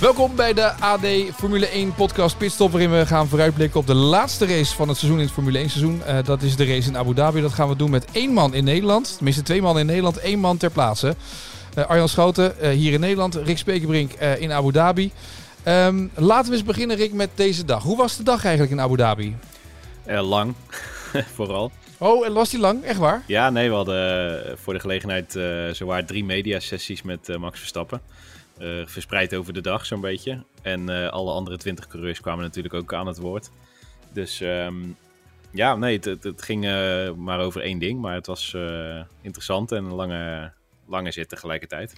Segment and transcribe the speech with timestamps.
[0.00, 4.46] Welkom bij de AD Formule 1 podcast Pitstop, waarin we gaan vooruitblikken op de laatste
[4.46, 6.02] race van het seizoen in het Formule 1 seizoen.
[6.06, 7.40] Uh, dat is de race in Abu Dhabi.
[7.40, 9.14] Dat gaan we doen met één man in Nederland.
[9.14, 11.14] Tenminste, twee man in Nederland, één man ter plaatse.
[11.78, 15.12] Uh, Arjan Schouten uh, hier in Nederland, Rick Spekerbrink in Abu Dhabi.
[15.68, 17.82] Um, laten we eens beginnen, Rick, met deze dag.
[17.82, 19.36] Hoe was de dag eigenlijk in Abu Dhabi?
[20.06, 20.54] lang,
[21.34, 21.70] vooral.
[21.98, 22.82] Oh, en was die lang?
[22.82, 23.22] Echt waar?
[23.26, 25.38] Ja, nee, we hadden voor de gelegenheid
[25.76, 28.00] zowaar drie mediasessies met uh, Max Verstappen.
[28.58, 30.44] Uh, verspreid over de dag zo'n beetje.
[30.62, 33.50] En alle andere twintig coureurs kwamen natuurlijk ook aan het woord.
[34.12, 34.96] Dus um,
[35.50, 36.62] ja, nee, het, het, ging
[37.16, 38.00] maar over één ding.
[38.00, 38.56] Maar het was
[39.20, 40.52] interessant en een lange,
[40.86, 41.94] lange zit tegelijkertijd.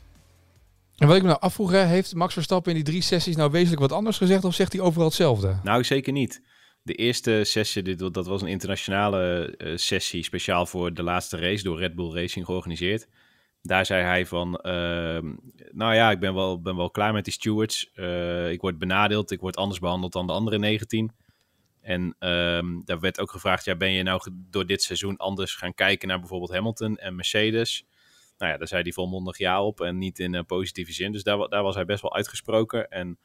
[0.97, 3.80] En wat ik me nou afvroeg, heeft Max Verstappen in die drie sessies nou wezenlijk
[3.80, 5.58] wat anders gezegd of zegt hij overal hetzelfde?
[5.62, 6.42] Nou, zeker niet.
[6.82, 11.78] De eerste sessie, dit, dat was een internationale sessie, speciaal voor de laatste race door
[11.78, 13.08] Red Bull Racing georganiseerd.
[13.69, 15.19] Daar zei hij van, uh,
[15.70, 17.91] nou ja, ik ben wel, ben wel klaar met die stewards.
[17.94, 21.12] Uh, ik word benadeeld, ik word anders behandeld dan de andere 19.
[21.80, 25.75] En um, daar werd ook gevraagd, ja, ben je nou door dit seizoen anders gaan
[25.75, 27.86] kijken naar bijvoorbeeld Hamilton en Mercedes?
[28.38, 31.12] Nou ja, daar zei hij volmondig ja op en niet in uh, positieve zin.
[31.12, 32.88] Dus daar, daar was hij best wel uitgesproken.
[32.88, 33.19] En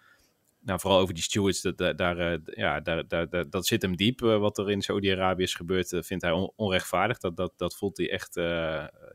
[0.63, 4.21] nou, vooral over die stewards, dat, daar, daar, ja, daar, daar, dat zit hem diep.
[4.21, 7.17] Uh, wat er in Saudi-Arabië is gebeurd, uh, vindt hij on onrechtvaardig.
[7.17, 8.35] Dat, dat, dat voelt hij echt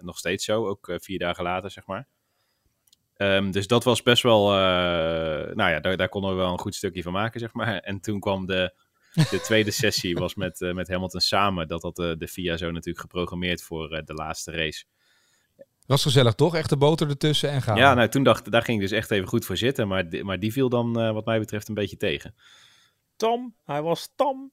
[0.01, 2.09] nog steeds zo, ook vier dagen later, zeg maar.
[3.17, 4.49] Um, dus dat was best wel,
[5.55, 7.79] nou ja, daar, daar konden we wel een goed stukje van maken, zeg maar.
[7.79, 8.75] En toen kwam de,
[9.15, 11.69] de tweede sessie, was met, met Hamilton samen.
[11.69, 14.85] Dat had de FIA zo natuurlijk geprogrammeerd voor de laatste race.
[15.89, 16.55] Was gezellig toch?
[16.55, 17.77] Echt de boter ertussen en gaan.
[17.77, 19.89] Ja, nou toen dacht daar ging ik dus echt even goed voor zitten.
[19.89, 22.35] Maar, maar die viel dan uh, wat mij betreft een beetje tegen.
[23.17, 24.53] Tam, hij was tam.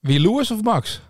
[0.00, 1.00] Wie, Lewis of Max?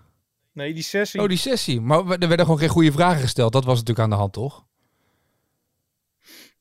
[0.52, 1.20] Nee, die sessie.
[1.20, 1.80] Oh, die sessie.
[1.80, 3.52] Maar er werden gewoon geen goede vragen gesteld.
[3.52, 4.64] Dat was natuurlijk aan de hand, toch?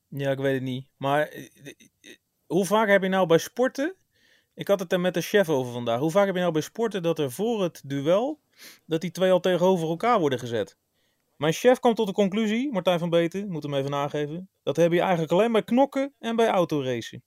[0.08, 0.88] Ja, ik weet het niet.
[0.98, 1.34] Maar
[2.46, 3.96] hoe vaak heb je nou bij sporten...
[4.54, 6.00] Ik had het er met de chef over vandaag.
[6.00, 8.40] Hoe vaak heb je nou bij sporten dat er voor het duel...
[8.86, 10.78] dat die twee al tegenover elkaar worden gezet?
[11.42, 14.50] Mijn chef kwam tot de conclusie, Martijn van Beten, moet hem even nageven.
[14.64, 17.24] Dat heb je eigenlijk alleen bij knokken en bij autoracen.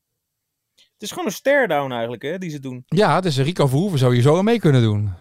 [0.75, 2.83] Het is gewoon een stare-down eigenlijk, hè, die ze doen.
[2.87, 5.13] Ja, dus Rico Verhoeven zou je zo mee kunnen doen.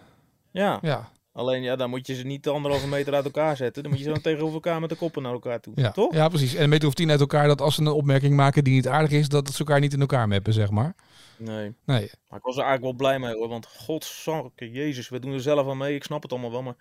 [0.50, 0.78] Ja.
[0.82, 1.10] ja.
[1.32, 3.82] Alleen, ja, dan moet je ze niet anderhalve meter uit elkaar zetten.
[3.82, 5.72] Dan moet je ze dan tegenover elkaar met de koppen naar elkaar toe.
[5.76, 6.14] Ja, toch?
[6.14, 6.54] Ja, precies.
[6.54, 8.88] En een meter of tien uit elkaar, dat als ze een opmerking maken die niet
[8.88, 10.94] aardig is, dat ze elkaar niet in elkaar meppen, zeg maar.
[11.36, 11.74] Nee.
[11.84, 12.10] nee.
[12.28, 13.48] Maar ik was er eigenlijk wel blij mee, hoor.
[13.48, 15.94] Want godzorke, jezus, we doen er zelf aan mee.
[15.94, 16.76] Ik snap het allemaal wel, maar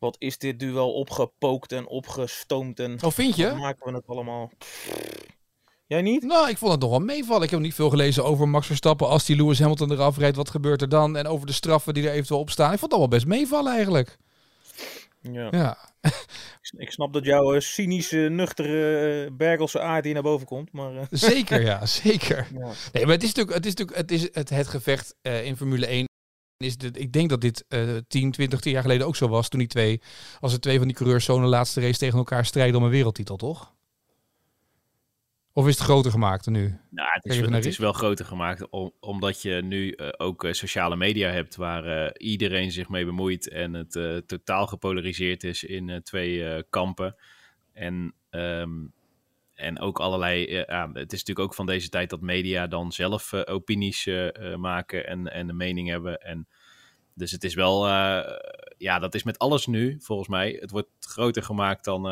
[0.00, 2.80] wat is dit duel opgepookt en opgestoomd.
[2.80, 3.52] En oh, vind je?
[3.56, 4.50] maken we het allemaal.
[5.86, 6.22] Jij niet?
[6.22, 7.42] Nou, ik vond het nog wel meevallen.
[7.42, 9.08] Ik heb niet veel gelezen over Max Verstappen.
[9.08, 11.16] Als die Lewis Hamilton eraf rijdt, wat gebeurt er dan?
[11.16, 12.72] En over de straffen die er eventueel op staan.
[12.72, 14.18] Ik vond het allemaal best meevallen eigenlijk.
[15.20, 15.48] Ja.
[15.50, 15.78] ja.
[16.76, 20.72] ik snap dat jouw uh, cynische, nuchtere, uh, Bergelse aard hier naar boven komt.
[20.72, 21.02] Maar, uh...
[21.10, 22.46] Zeker, ja, zeker.
[22.52, 22.72] Ja.
[22.92, 25.86] Nee, maar het is natuurlijk het, is natuurlijk, het, is het, het gevecht in Formule
[25.86, 26.08] 1
[26.60, 29.48] is dit, ik denk dat dit uh, 10, 20 jaar geleden ook zo was.
[29.48, 30.00] Toen die twee,
[30.40, 32.84] als er twee van die coureurs zo in de laatste race tegen elkaar strijden om
[32.84, 33.72] een wereldtitel, toch?
[35.52, 36.78] Of is het groter gemaakt nu?
[36.90, 40.52] Nou, het is, het is wel groter gemaakt om, omdat je nu uh, ook uh,
[40.52, 43.92] sociale media hebt waar uh, iedereen zich mee bemoeit en het
[44.26, 47.16] totaal gepolariseerd is in twee kampen.
[47.72, 48.92] En um,
[49.60, 50.50] en ook allerlei.
[50.50, 54.54] Ja, het is natuurlijk ook van deze tijd dat media dan zelf uh, opinies uh,
[54.56, 56.18] maken en, en een mening hebben.
[56.20, 56.48] En
[57.14, 57.86] dus het is wel.
[57.86, 58.20] Uh,
[58.76, 60.56] ja, dat is met alles nu, volgens mij.
[60.60, 62.02] Het wordt groter gemaakt dan,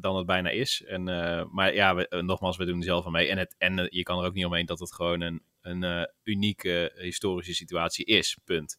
[0.00, 0.84] dan het bijna is.
[0.84, 1.04] En,
[1.52, 3.28] maar ja, we, nogmaals, we doen er zelf aan mee.
[3.28, 6.92] En, het, en je kan er ook niet omheen dat het gewoon een, een unieke
[6.94, 8.38] historische situatie is.
[8.44, 8.78] Punt.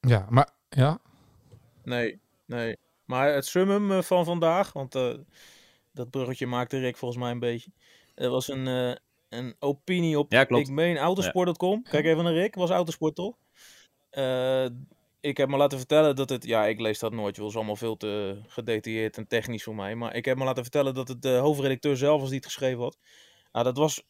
[0.00, 0.98] Ja, maar ja.
[1.84, 2.76] Nee, nee.
[3.04, 4.94] Maar het summum van vandaag, want
[5.92, 7.70] dat bruggetje maakte Rick volgens mij een beetje.
[8.14, 8.94] Er was een, uh,
[9.28, 10.68] een opinie op, ja, klopt.
[10.68, 11.82] ik meen, autosport.com.
[11.82, 13.36] Kijk even naar Rick, was autosport toch?
[14.12, 14.66] Uh,
[15.20, 17.76] ik heb me laten vertellen dat het, ja, ik lees dat nooit, het was allemaal
[17.76, 19.94] veel te gedetailleerd en technisch voor mij.
[19.94, 22.82] Maar ik heb me laten vertellen dat het de hoofdredacteur zelf was die het geschreven
[22.82, 22.98] had.
[23.52, 24.02] Nou, dat was,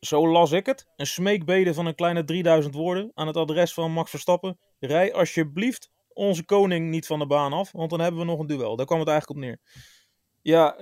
[0.00, 3.92] zo las ik het, een smeekbede van een kleine 3000 woorden aan het adres van
[3.92, 4.58] Max Verstappen.
[4.78, 8.46] Rij alsjeblieft onze koning niet van de baan af, want dan hebben we nog een
[8.46, 8.76] duel.
[8.76, 9.60] Daar kwam het eigenlijk op neer.
[10.42, 10.76] Ja,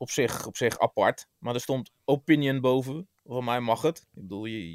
[0.00, 1.26] op zich, op zich apart.
[1.38, 3.08] Maar er stond opinion boven.
[3.24, 3.98] Van mij mag het.
[3.98, 4.74] Ik bedoel, je,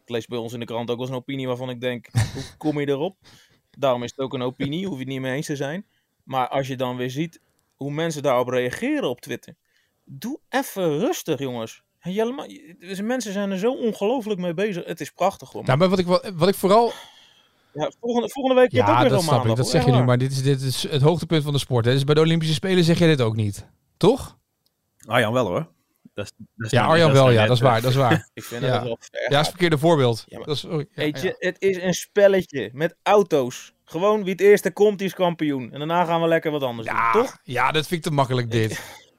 [0.00, 2.08] ik lees bij ons in de krant ook wel eens een opinie waarvan ik denk,
[2.34, 3.16] hoe kom je erop?
[3.70, 5.86] Daarom is het ook een opinie, hoef je het niet mee eens te zijn.
[6.22, 7.40] Maar als je dan weer ziet
[7.76, 9.54] hoe mensen daarop reageren op Twitter.
[10.04, 11.82] Doe even rustig, jongens.
[11.98, 12.46] Helemaal,
[13.02, 14.84] mensen zijn er zo ongelooflijk mee bezig.
[14.84, 15.66] Het is prachtig gewoon.
[15.66, 16.92] Nou, maar wat ik, wat ik vooral
[17.72, 19.56] ja, volgende, volgende week ja, ook dat snap ik.
[19.56, 21.84] Dat zeg je nu, maar dit is, dit is het hoogtepunt van de sport.
[21.84, 21.92] Hè?
[21.92, 24.38] Dus bij de Olympische Spelen zeg je dit ook niet, toch?
[25.06, 25.68] Arjan wel hoor.
[26.14, 28.28] Dat is, ja, Arjan wel, ja, dat is waar, dat is waar.
[28.34, 28.68] ik vind ja.
[28.72, 28.98] dat wel.
[29.10, 30.24] Ja, is het verkeerde voorbeeld.
[30.26, 33.74] Ja, dat is, oh, weet je, het is een spelletje met auto's.
[33.84, 35.72] Gewoon wie het eerste komt, die is kampioen.
[35.72, 37.38] En daarna gaan we lekker wat anders doen, toch?
[37.42, 38.70] Ja, dat vind ik te makkelijk dit.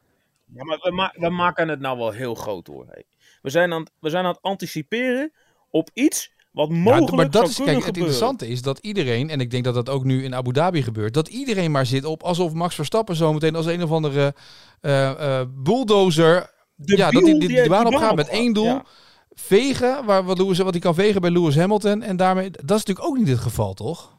[0.56, 2.86] ja, maar we, ma we, maken het nou wel heel groot hoor.
[2.90, 3.04] Hey.
[3.42, 5.34] We, zijn aan, we zijn aan het anticiperen
[5.70, 9.40] op iets wat mogelijk ja, maar dat is, kijk, Het interessante is dat iedereen, en
[9.40, 12.24] ik denk dat dat ook nu in Abu Dhabi gebeurt, dat iedereen maar zit op
[12.24, 14.34] alsof Max Verstappen zometeen als een of andere
[14.82, 18.82] uh, uh, bulldozer, ja, dat hij die, die, baan op gaat met één doel.
[19.30, 22.02] Vegen, waar, wat, Lewis, wat hij kan vegen bij Lewis Hamilton.
[22.02, 24.18] En daarmee, dat is natuurlijk ook niet het geval, toch?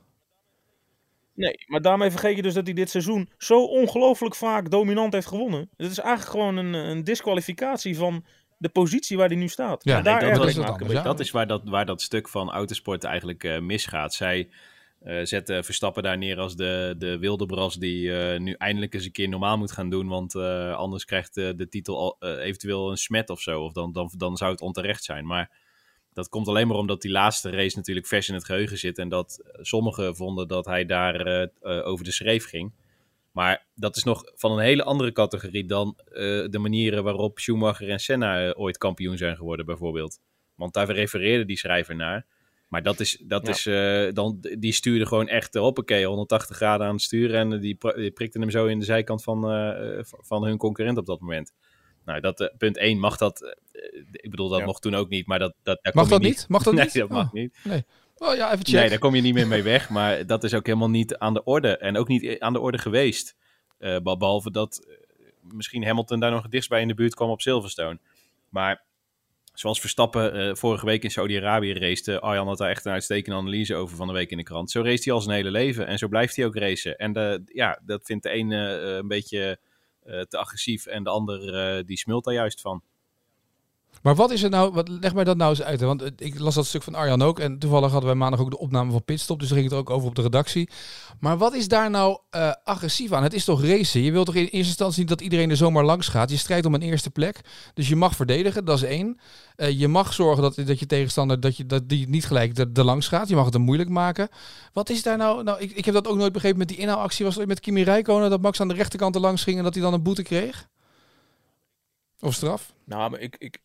[1.34, 5.26] Nee, maar daarmee vergeet je dus dat hij dit seizoen zo ongelooflijk vaak dominant heeft
[5.26, 5.70] gewonnen.
[5.76, 8.24] Het is eigenlijk gewoon een, een disqualificatie van
[8.58, 9.84] de positie waar hij nu staat.
[9.84, 10.54] Ja, daar dat, is
[11.02, 14.14] dat is waar dat, waar dat stuk van autosport eigenlijk uh, misgaat.
[14.14, 14.48] Zij
[15.02, 19.04] uh, zetten Verstappen daar neer als de, de wilde bras die uh, nu eindelijk eens
[19.04, 20.08] een keer normaal moet gaan doen.
[20.08, 20.36] Want
[20.74, 23.62] anders krijgt de titel al, eventueel een smet of zo.
[23.62, 25.26] Of dan, dan, dan zou het onterecht zijn.
[25.26, 25.50] Maar
[26.12, 28.98] dat komt alleen maar omdat die laatste race natuurlijk vers in het geheugen zit.
[28.98, 32.72] En dat sommigen vonden dat hij daar over de schreef ging.
[33.34, 36.14] Maar dat is nog van een hele andere categorie dan uh,
[36.48, 40.18] de manieren waarop Schumacher en Senna uh, ooit kampioen zijn geworden, bijvoorbeeld.
[40.54, 42.26] Want daar refereerde die schrijver naar.
[42.68, 46.92] Maar dat is, dat is uh, dan, die stuurde gewoon echt, hoppakee, 180 graden aan
[46.92, 47.52] het sturen.
[47.52, 49.40] En die, die prikte hem zo in de zijkant van,
[50.04, 51.52] van hun concurrent op dat moment.
[52.04, 53.56] Nou, dat, punt 1 mag dat.
[54.12, 55.54] ik bedoel, dat mocht toen ook niet, maar dat.
[55.62, 56.44] dat mag dat niet?
[56.48, 56.94] Mag dat nee, niet?
[56.94, 57.58] dat mag oh, niet.
[57.64, 57.84] Nee.
[58.16, 58.74] Oh ja, even check.
[58.74, 59.88] Nee, daar kom je niet meer mee weg.
[59.88, 61.76] Maar dat is ook helemaal niet aan de orde.
[61.76, 63.36] En ook niet aan de orde geweest.
[63.78, 67.40] Uh, behalve dat uh, misschien Hamilton daar nog dichtst bij in de buurt kwam op
[67.40, 67.98] Silverstone.
[68.48, 68.84] Maar
[69.52, 73.74] zoals Verstappen uh, vorige week in Saudi-Arabië race, Arjan had daar echt een uitstekende analyse
[73.74, 74.70] over van de week in de krant.
[74.70, 76.96] Zo race hij al zijn hele leven en zo blijft hij ook racen.
[76.96, 79.58] En ja, dat vindt de een een beetje
[80.04, 82.82] te agressief en de ander die smult daar juist van.
[84.02, 85.80] Maar wat is het nou, wat, leg mij dat nou eens uit.
[85.80, 85.86] Hè?
[85.86, 87.38] Want ik las dat stuk van Arjan ook.
[87.38, 89.38] En toevallig hadden wij maandag ook de opname van Pitstop.
[89.38, 90.68] Dus daar ging het ook over op de redactie.
[91.20, 93.22] Maar wat is daar nou uh, agressief aan?
[93.22, 94.02] Het is toch racen?
[94.02, 96.30] Je wilt toch in eerste instantie niet dat iedereen er zomaar langs gaat?
[96.30, 97.40] Je strijdt om een eerste plek.
[97.74, 99.18] Dus je mag verdedigen, dat is één.
[99.56, 102.68] Uh, je mag zorgen dat, dat je tegenstander dat je, dat die niet gelijk er,
[102.74, 103.28] er langs gaat.
[103.28, 104.28] Je mag het hem moeilijk maken.
[104.72, 105.42] Wat is daar nou...
[105.42, 107.24] nou ik, ik heb dat ook nooit begrepen met die inhaalactie.
[107.24, 109.58] Was het met Kimi Räikkönen dat Max aan de rechterkant er langs ging...
[109.58, 110.68] en dat hij dan een boete kreeg?
[112.24, 112.74] Of straf?
[112.84, 113.58] Nou, maar ik, ik,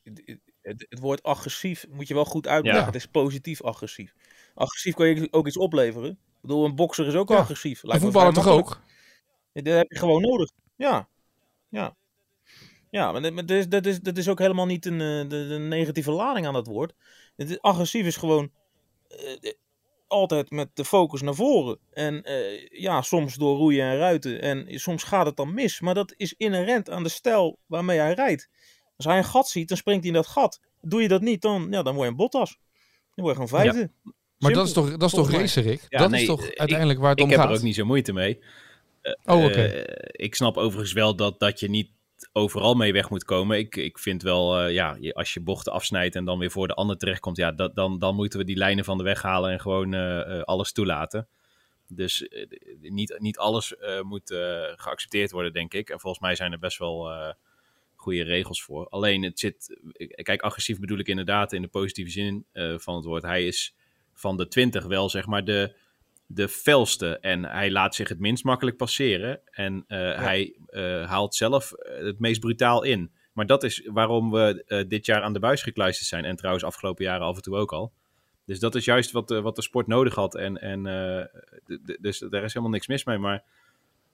[0.61, 2.85] het, het woord agressief moet je wel goed uitleggen.
[2.85, 4.13] Het is positief agressief.
[4.55, 6.09] Agressief kan je ook iets opleveren.
[6.09, 7.83] Ik bedoel, een bokser is ook agressief.
[7.83, 8.81] Lijkt een voetballer toch ook?
[9.53, 10.51] Dat heb je gewoon nodig.
[10.75, 11.07] Ja.
[11.69, 11.95] Ja.
[12.89, 16.47] Ja, maar dat is, dat is, dat is ook helemaal niet een, eh, negatieve lading
[16.47, 16.93] aan dat woord.
[17.35, 18.51] Het is, agressief is gewoon
[19.09, 19.51] uh,
[20.09, 21.79] altijd met de focus naar voren.
[21.93, 24.41] En uh, ja, soms door roeien en ruiten.
[24.41, 25.79] En soms gaat het dan mis.
[25.79, 28.49] Maar dat is inherent aan de stijl waarmee hij rijdt.
[28.95, 30.59] Als hij een gat ziet, dan springt hij in dat gat.
[30.81, 32.57] Doe je dat niet, dan, ja, dan word je een Bottas.
[33.15, 33.91] Dan word je gewoon vijfde.
[34.37, 35.85] Maar dat is toch, dat is toch racer, Rick?
[35.89, 37.35] dat is toch uiteindelijk waar het om gaat?
[37.35, 38.39] Ik heb er ook niet zo moeite mee.
[39.01, 39.65] Uh, oh, oké.
[39.65, 41.89] Uh, ik snap overigens wel dat, dat je niet
[42.31, 43.57] overal mee weg moet komen.
[43.57, 46.73] Ik, ik vind wel, uh, ja, als je bochten afsnijdt en dan weer voor de
[46.73, 49.59] ander terechtkomt, ja, dat, dan, dan moeten we die lijnen van de weg halen en
[49.59, 49.93] gewoon
[50.45, 51.27] alles toelaten.
[51.87, 52.29] Dus
[52.81, 54.33] niet, niet alles moet
[54.75, 55.89] geaccepteerd worden, denk ik.
[55.89, 57.11] En volgens mij zijn er best wel
[57.95, 58.87] goede regels voor.
[58.87, 59.79] Alleen het zit,
[60.23, 62.45] kijk, agressief bedoel ik inderdaad in de positieve zin
[62.77, 63.23] van het woord.
[63.23, 63.75] Hij is
[64.13, 65.75] van de 20 wel zeg maar de,
[66.31, 69.41] de felste en hij laat zich het minst makkelijk passeren.
[69.51, 70.21] En uh, ja.
[70.21, 73.11] hij uh, haalt zelf het meest brutaal in.
[73.33, 76.25] Maar dat is waarom we dit jaar aan de buis gekluisterd zijn.
[76.25, 77.93] En trouwens afgelopen jaren af en toe ook al.
[78.45, 80.35] Dus dat is juist wat, wat de sport nodig had.
[80.35, 80.83] En, en
[82.01, 83.17] dus daar is helemaal niks mis mee.
[83.17, 83.43] Maar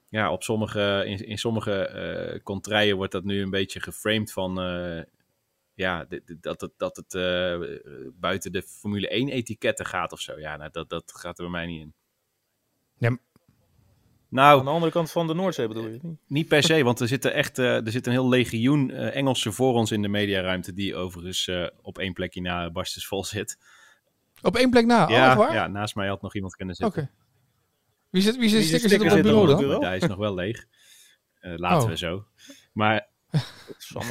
[0.08, 4.58] ja, op sommige, in, in sommige contraien wordt dat nu een beetje geframed van
[5.76, 6.06] ja,
[6.40, 7.78] dat het, dat het uh,
[8.12, 10.38] buiten de Formule 1 etiketten gaat of zo.
[10.38, 11.94] Ja, nou, dat, dat gaat er bij mij niet in.
[12.98, 13.18] Ja.
[14.28, 15.98] Nou, aan de andere kant van de Noordzee bedoel je?
[16.02, 19.74] Niet, niet per se, want er zit, echt, er zit een heel legioen Engelsen voor
[19.74, 21.50] ons in de mediaruimte, die overigens
[21.82, 23.58] op één plekje na barstens vol zit.
[24.42, 25.08] Op één plek na?
[25.08, 27.02] Ja, oh, ja naast mij had nog iemand kunnen zitten.
[27.02, 27.10] Oké.
[28.10, 29.84] Wie zit, wie zit, wie sticker, sticker zit op het bureau dan?
[29.84, 30.66] Hij is nog wel leeg.
[31.40, 31.88] Uh, laten oh.
[31.88, 32.26] we zo.
[32.72, 33.08] Maar...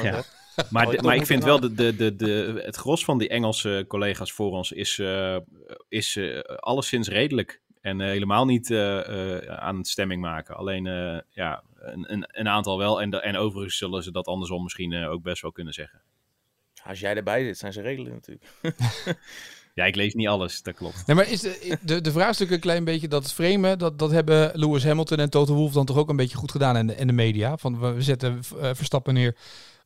[0.01, 0.23] Ja.
[0.69, 4.31] maar, maar ik vind wel, de, de, de, de, het gros van die Engelse collega's
[4.31, 5.37] voor ons is, uh,
[5.89, 7.61] is uh, alleszins redelijk.
[7.85, 8.73] En uh, helemaal niet
[9.47, 10.55] aan het stemming maken.
[10.55, 10.83] Alleen
[11.29, 13.01] ja, een, een, een, aantal wel.
[13.01, 16.01] En, de, en overigens zullen ze dat andersom misschien ook best wel kunnen zeggen.
[16.83, 18.45] Als jij erbij zit, zijn ze redelijk natuurlijk.
[19.75, 21.07] Ja, ik lees niet alles, dat klopt.
[21.07, 24.11] Nee, maar is de, de, de vraagstuk een klein beetje dat het framen, dat, dat
[24.11, 26.95] hebben Lewis Hamilton en Toto Wolff dan toch ook een beetje goed gedaan in de,
[26.95, 27.57] in de media?
[27.57, 28.43] Van we zetten
[28.75, 29.35] Verstappen neer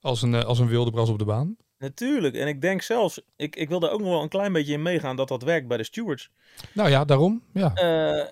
[0.01, 1.55] als een, als een wilde bras op de baan.
[1.79, 4.73] Natuurlijk, en ik denk zelfs, ik, ik wil daar ook nog wel een klein beetje
[4.73, 6.29] in meegaan dat dat werkt bij de stewards.
[6.73, 7.43] Nou ja, daarom.
[7.53, 7.71] Ja.
[7.75, 8.25] Uh,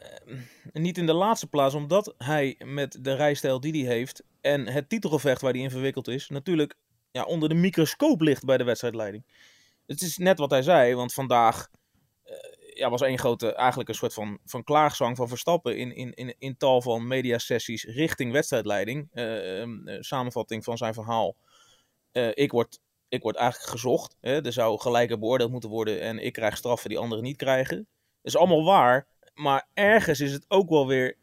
[0.74, 4.90] niet in de laatste plaats, omdat hij met de rijstijl die hij heeft en het
[4.90, 6.76] titelgevecht waar hij in verwikkeld is, natuurlijk
[7.12, 9.24] ja, onder de microscoop ligt bij de wedstrijdleiding
[9.88, 11.70] het is net wat hij zei, want vandaag
[12.26, 12.34] uh,
[12.74, 16.36] ja, was één grote, eigenlijk een soort van, van klaagzang van Verstappen in, in, in,
[16.40, 19.10] in tal van mediasessies richting wedstrijdleiding.
[19.14, 21.36] Uh, samenvatting van zijn verhaal.
[22.34, 24.16] ik, word, ik word eigenlijk gezocht.
[24.22, 24.46] Hè?
[24.46, 27.78] Er zou gelijker beoordeeld moeten worden en ik krijg straffen die anderen niet krijgen.
[27.78, 31.18] Dat is allemaal waar, maar ergens is het ook wel weer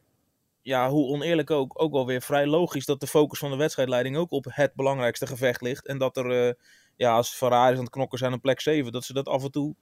[0.63, 4.17] ja, hoe oneerlijk ook, ook wel weer vrij logisch dat de focus van de wedstrijdleiding
[4.17, 5.87] ook op het belangrijkste gevecht ligt.
[5.87, 6.57] En dat er
[6.97, 9.51] ja, als Ferraris aan het knokken zijn op plek 7, dat ze dat af en
[9.51, 9.75] toe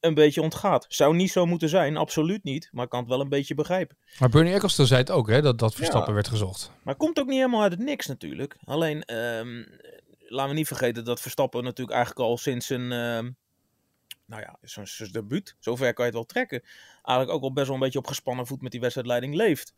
[0.00, 0.86] een beetje ontgaat.
[0.88, 2.68] Zou niet zo moeten zijn, absoluut niet.
[2.72, 3.96] Maar ik kan het wel een beetje begrijpen.
[4.18, 6.70] Maar Bernie Eccleston zei het ook, hè, dat, dat Verstappen werd gezocht.
[6.82, 8.56] Maar het komt ook niet helemaal uit het niks natuurlijk.
[8.64, 9.66] Alleen, um,
[10.30, 12.92] laten we niet vergeten dat Verstappen natuurlijk eigenlijk al sinds zijn...
[12.92, 13.36] Um,
[14.26, 16.62] nou ja, zijn debuut, zover kan je het wel trekken.
[17.02, 19.74] Eigenlijk ook al best wel een beetje op gespannen voet met die wedstrijdleiding leeft.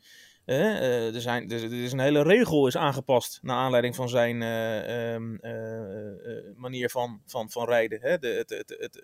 [0.46, 5.14] Uh, er, zijn, er, is een hele regel is aangepast naar aanleiding van zijn uh,
[5.14, 8.00] uh, manier van, van, van rijden.
[8.00, 8.18] Hè?
[8.18, 9.02] De, het het, het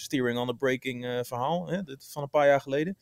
[0.00, 1.80] steering on the braking verhaal hè?
[1.98, 2.98] van een paar jaar geleden.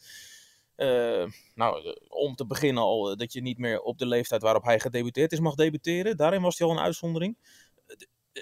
[1.54, 5.32] nou, om te beginnen al dat je niet meer op de leeftijd waarop hij gedebuteerd
[5.32, 6.16] is mag debuteren.
[6.16, 7.36] Daarin was hij al een uitzondering.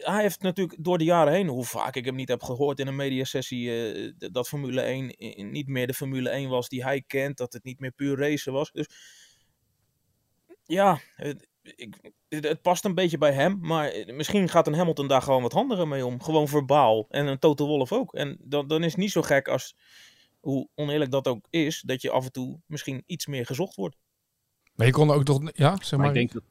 [0.03, 2.87] Hij heeft natuurlijk door de jaren heen, hoe vaak ik hem niet heb gehoord in
[2.87, 5.15] een mediasessie, dat Formule 1
[5.51, 8.53] niet meer de Formule 1 was die hij kent, dat het niet meer puur racen
[8.53, 8.73] was.
[8.73, 8.87] Dus
[10.65, 13.59] ja, het, ik, het, past een beetje bij hem.
[13.61, 16.23] Maar misschien gaat een Hamilton daar gewoon wat handiger mee om.
[16.23, 17.07] Gewoon verbaal.
[17.09, 18.15] En een Toto Wolff ook.
[18.15, 19.77] En dan, dan is het niet zo gek als,
[20.41, 23.97] hoe oneerlijk dat ook is, dat je af en toe misschien iets meer gezocht wordt.
[24.75, 25.99] Maar je kon ook toch, ja, zeg maar.
[25.99, 26.43] maar ik, denk dat,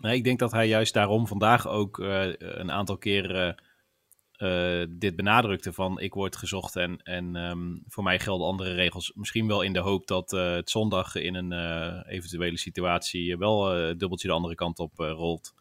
[0.00, 3.62] nee, ik denk dat hij juist daarom vandaag ook uh, een aantal keren
[4.38, 9.12] uh, dit benadrukte van ik word gezocht en, en um, voor mij gelden andere regels.
[9.14, 11.52] Misschien wel in de hoop dat het zondag in een
[12.02, 13.64] eventuele situatie wel
[13.96, 15.54] dubbeltje de andere kant op rolt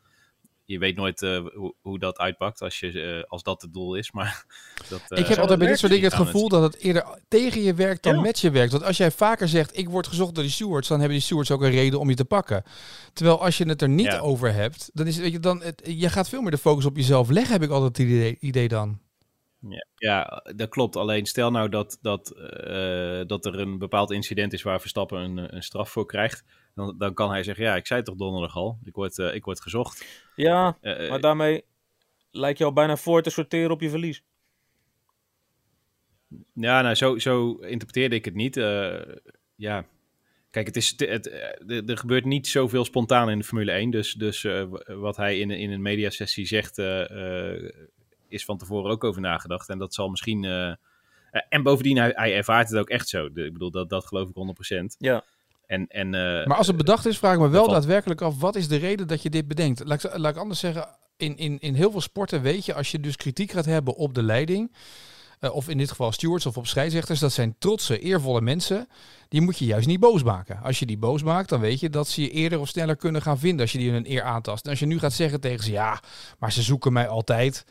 [0.69, 3.95] je weet nooit uh, hoe, hoe, dat uitpakt als, je, uh, als dat het doel
[3.95, 4.11] is.
[4.11, 4.45] Maar
[4.89, 7.61] dat, uh, ik heb altijd bij dit soort dingen het gevoel dat het eerder tegen
[7.61, 8.21] je werkt dan ja.
[8.21, 8.71] met je werkt.
[8.71, 11.51] Want als jij vaker zegt, ik word gezocht door die stewards, dan hebben die stewards
[11.51, 12.63] ook een reden om je te pakken.
[13.13, 14.19] Terwijl als je het er niet ja.
[14.19, 16.85] over hebt, dan is het, weet je, dan, het, je gaat veel meer de focus
[16.85, 18.99] op jezelf leggen, heb ik altijd het idee, idee dan.
[19.59, 20.95] Ja, ja, dat klopt.
[20.95, 25.55] Alleen stel nou dat, dat, uh, dat er een bepaald incident is waar Verstappen een,
[25.55, 26.43] een straf voor krijgt.
[26.75, 29.45] Dan, dan kan hij zeggen, ja, ik zei toch donderdag al, ik word, uh, ik
[29.45, 30.05] word gezocht.
[30.35, 31.63] Ja, uh, maar daarmee
[32.31, 34.23] lijkt je al bijna voor te sorteren op je verlies.
[36.53, 38.55] Ja, nou, zo, zo interpreteerde ik het niet.
[39.55, 39.85] ja,
[40.51, 41.25] kijk, het is, het,
[41.67, 43.89] er gebeurt niet zoveel spontaan in de Formule 1.
[43.89, 44.47] Dus, dus
[44.85, 46.77] wat hij in, in een mediasessie zegt
[48.27, 49.69] is van tevoren ook over nagedacht.
[49.69, 50.43] En dat zal misschien.
[51.49, 53.25] En bovendien, hij, hij, ervaart het ook echt zo.
[53.25, 54.35] Ik bedoel, dat, dat geloof ik
[54.73, 54.83] 100%.
[54.97, 55.23] Ja.
[55.69, 58.55] En, en, uh, maar als het bedacht is, vraag ik me wel daadwerkelijk af: wat
[58.55, 59.81] is de reden dat je dit bedenkt?
[59.85, 62.91] Laat ik, laat ik anders zeggen: in, in, in heel veel sporten weet je, als
[62.91, 64.75] je dus kritiek gaat hebben op de leiding.
[65.39, 68.87] Uh, of in dit geval stewards of op scheidsrechters, dat zijn trotse, eervolle mensen.
[69.27, 70.61] Die moet je juist niet boos maken.
[70.63, 73.21] Als je die boos maakt, dan weet je dat ze je eerder of sneller kunnen
[73.21, 74.63] gaan vinden als je die een eer aantast.
[74.63, 76.01] En als je nu gaat zeggen tegen ze, ja,
[76.39, 77.65] maar ze zoeken mij altijd.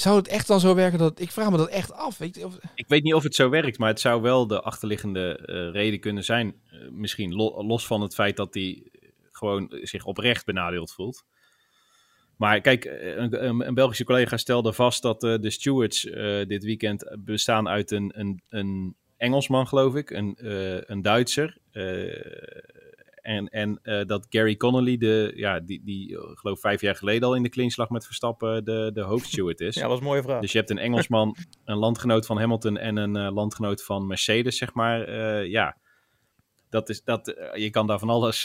[0.00, 2.20] Zou het echt dan zo werken dat ik vraag me dat echt af?
[2.20, 2.58] Of...
[2.74, 6.00] Ik weet niet of het zo werkt, maar het zou wel de achterliggende uh, reden
[6.00, 6.54] kunnen zijn.
[6.72, 8.88] Uh, misschien lo los van het feit dat hij
[9.30, 11.24] gewoon zich oprecht benadeeld voelt.
[12.36, 16.02] Maar kijk, een, een, Belgische collega stelde vast dat de stewards
[16.46, 20.36] dit weekend bestaan uit een, een, een Engelsman, geloof ik, een,
[20.92, 21.58] een Duitser
[23.22, 27.28] en, en uh, dat Gary Connolly, de, ja, die, die uh, geloof vijf jaar geleden
[27.28, 29.74] al in de clinch lag met Verstappen, de, de hoofdsteward is.
[29.74, 30.40] ja, dat was een mooie vraag.
[30.40, 34.56] Dus je hebt een Engelsman, een landgenoot van Hamilton en een uh, landgenoot van Mercedes,
[34.56, 35.08] zeg maar.
[35.46, 35.76] ja,
[36.70, 38.42] dat is, dat, je kan daar van alles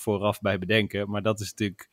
[0.00, 1.10] vooraf bij bedenken.
[1.10, 1.90] Maar dat is natuurlijk,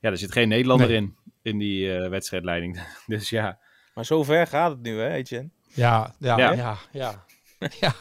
[0.00, 0.96] ja, er zit geen Nederlander nee.
[0.96, 2.80] in, in die wedstrijdleiding.
[3.06, 3.58] dus ja.
[3.94, 5.50] Maar zover gaat het nu, hè, Etienne?
[5.74, 6.52] Ja, ja, ja.
[6.52, 7.24] ja, ja.
[7.80, 7.92] ja.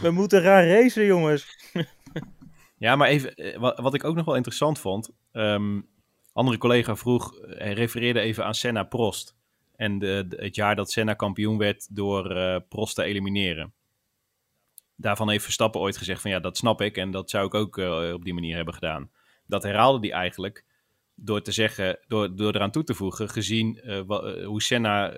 [0.00, 1.46] We moeten gaan racen, jongens.
[2.78, 5.10] Ja, maar even, wat, wat ik ook nog wel interessant vond.
[5.32, 5.88] Um,
[6.32, 9.36] andere collega vroeg, hij refereerde even aan Senna Prost.
[9.76, 13.72] En de, het jaar dat Senna kampioen werd door uh, Prost te elimineren.
[14.96, 17.78] Daarvan heeft Verstappen ooit gezegd van ja, dat snap ik en dat zou ik ook
[17.78, 19.10] uh, op die manier hebben gedaan.
[19.46, 20.64] Dat herhaalde hij eigenlijk
[21.14, 25.12] door te zeggen, door, door eraan toe te voegen, gezien uh, hoe, Senna,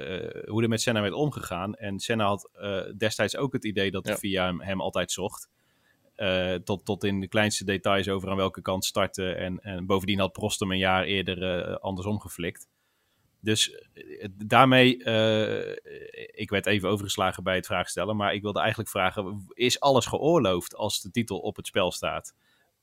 [0.47, 1.75] hoe er met Senna werd omgegaan.
[1.75, 2.50] En Senna had
[2.97, 4.17] destijds ook het idee dat ja.
[4.17, 5.49] via hem, hem altijd zocht.
[6.65, 9.37] Tot, tot in de kleinste details over aan welke kant starten.
[9.37, 12.69] En, en bovendien had Prost hem een jaar eerder andersom geflikt.
[13.41, 15.71] Dus eh, daarmee, uh,
[16.33, 20.77] ik werd even overgeslagen bij het vraagstellen, maar ik wilde eigenlijk vragen, is alles geoorloofd
[20.77, 22.35] als de titel op het spel staat?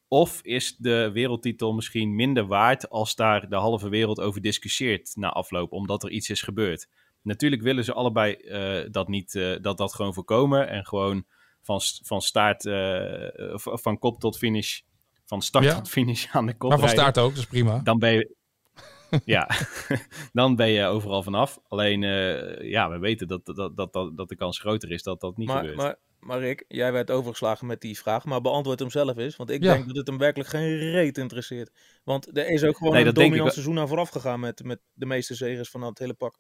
[0.08, 5.30] Of is de wereldtitel misschien minder waard als daar de halve wereld over discussieert na
[5.30, 6.90] afloop, omdat er iets is gebeurd?
[7.22, 11.26] Natuurlijk willen ze allebei uh, dat niet, dat dat gewoon voorkomen en gewoon
[11.68, 12.64] van, van start,
[13.62, 14.80] van kop tot finish,
[15.26, 15.76] van start ja.
[15.76, 17.06] tot finish aan de kop Maar van rijden.
[17.06, 17.80] start ook, dat is prima.
[17.84, 18.36] Dan ben je,
[19.36, 19.50] ja,
[20.34, 21.60] dan ben je overal vanaf.
[21.68, 25.22] Alleen, uh, ja, we weten dat, dat, dat, dat, dat de kans groter is dat
[25.22, 25.78] dat niet maar, gebeurt.
[25.78, 29.36] Maar, maar Rick, jij werd overgeslagen met die vraag, maar beantwoord hem zelf eens.
[29.36, 29.74] Want ik ja.
[29.74, 31.72] denk dat het hem werkelijk geen reet interesseert.
[32.04, 35.06] Want er is ook gewoon nee, een dominant seizoen aan vooraf gegaan met, met de
[35.06, 36.40] meeste zegers van het hele pak.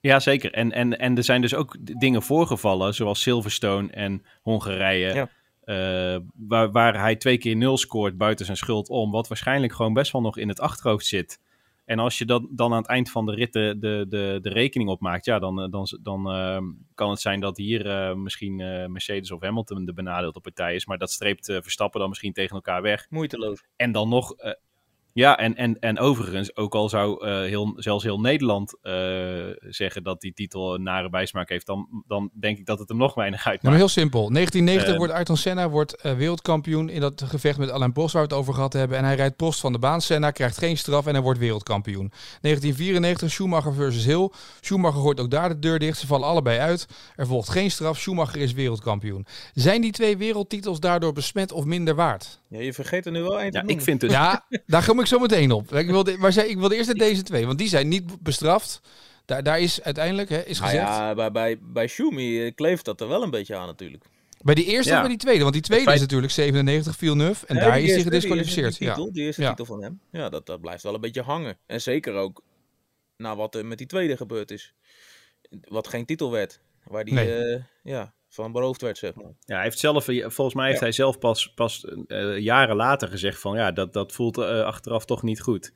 [0.00, 0.52] Ja, zeker.
[0.52, 5.14] En, en, en er zijn dus ook dingen voorgevallen, zoals Silverstone en Hongarije.
[5.14, 5.28] Ja.
[5.64, 9.10] Uh, waar, waar hij twee keer nul scoort buiten zijn schuld om.
[9.10, 11.40] Wat waarschijnlijk gewoon best wel nog in het achterhoofd zit.
[11.84, 14.90] En als je dat dan aan het eind van de ritten de, de, de rekening
[14.90, 16.58] opmaakt, ja, dan, dan, dan uh,
[16.94, 18.56] kan het zijn dat hier uh, misschien
[18.92, 20.86] Mercedes of Hamilton de benadeelde partij is.
[20.86, 23.06] Maar dat streept Verstappen dan misschien tegen elkaar weg.
[23.08, 23.64] Moeiteloos.
[23.76, 24.34] En dan nog,
[25.12, 28.92] ja, en, en, en overigens, ook al zou uh, heel, zelfs heel Nederland uh,
[29.60, 32.98] zeggen dat die titel een nare bijsmaak heeft, dan, dan denk ik dat het hem
[32.98, 33.62] nog weinig uitmaakt.
[33.62, 34.32] Nou, heel simpel.
[34.32, 38.28] 1990 uh, wordt Ayrton Senna wordt, wereldkampioen in dat gevecht met Alain Prost waar we
[38.28, 38.98] het over gehad hebben.
[38.98, 40.00] En hij rijdt Prost van de baan.
[40.00, 42.12] Senna krijgt geen straf en hij wordt wereldkampioen.
[42.40, 44.30] 1994 Schumacher versus Hill.
[44.60, 45.98] Schumacher gooit ook daar de deur dicht.
[45.98, 46.86] Ze vallen allebei uit.
[47.16, 47.98] Er volgt geen straf.
[47.98, 49.26] Schumacher is wereldkampioen.
[49.54, 52.40] Zijn die twee wereldtitels daardoor besmet of minder waard?
[52.48, 54.10] Ja, je vergeet er nu wel één te ja, ik vind het.
[54.10, 55.74] Ja, daar kom ik zo meteen op.
[55.74, 58.80] Ik wilde, maar zei, ik wilde eerst deze twee, want die zijn niet bestraft.
[59.24, 60.88] Daar, daar is uiteindelijk hè, is gezegd.
[60.88, 64.04] Nou ja, bij, bij, bij Schumi kleeft dat er wel een beetje aan natuurlijk.
[64.42, 64.94] Bij die eerste ja.
[64.94, 65.42] of bij die tweede?
[65.42, 65.96] Want die tweede feit...
[65.96, 68.78] is natuurlijk 97 Villeneuve en ja, daar is hij gedisqualificeerd.
[68.78, 69.12] Die, titel, ja.
[69.12, 70.00] die eerste titel van hem.
[70.10, 71.58] Ja, dat, dat blijft wel een beetje hangen.
[71.66, 72.42] En zeker ook
[73.16, 74.74] na wat er met die tweede gebeurd is.
[75.60, 76.60] Wat geen titel werd.
[76.84, 77.54] Waar die nee.
[77.54, 79.32] uh, ja, van beroofd werd, zeg maar.
[79.44, 80.84] Ja, hij heeft zelf, volgens mij heeft ja.
[80.84, 85.04] hij zelf pas, pas uh, jaren later gezegd van ja, dat, dat voelt uh, achteraf
[85.04, 85.72] toch niet goed.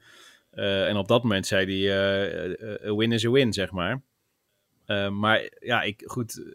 [0.53, 4.03] Uh, en op dat moment zei hij, a win is a win, zeg maar.
[5.13, 6.55] maar ja, ik, goed,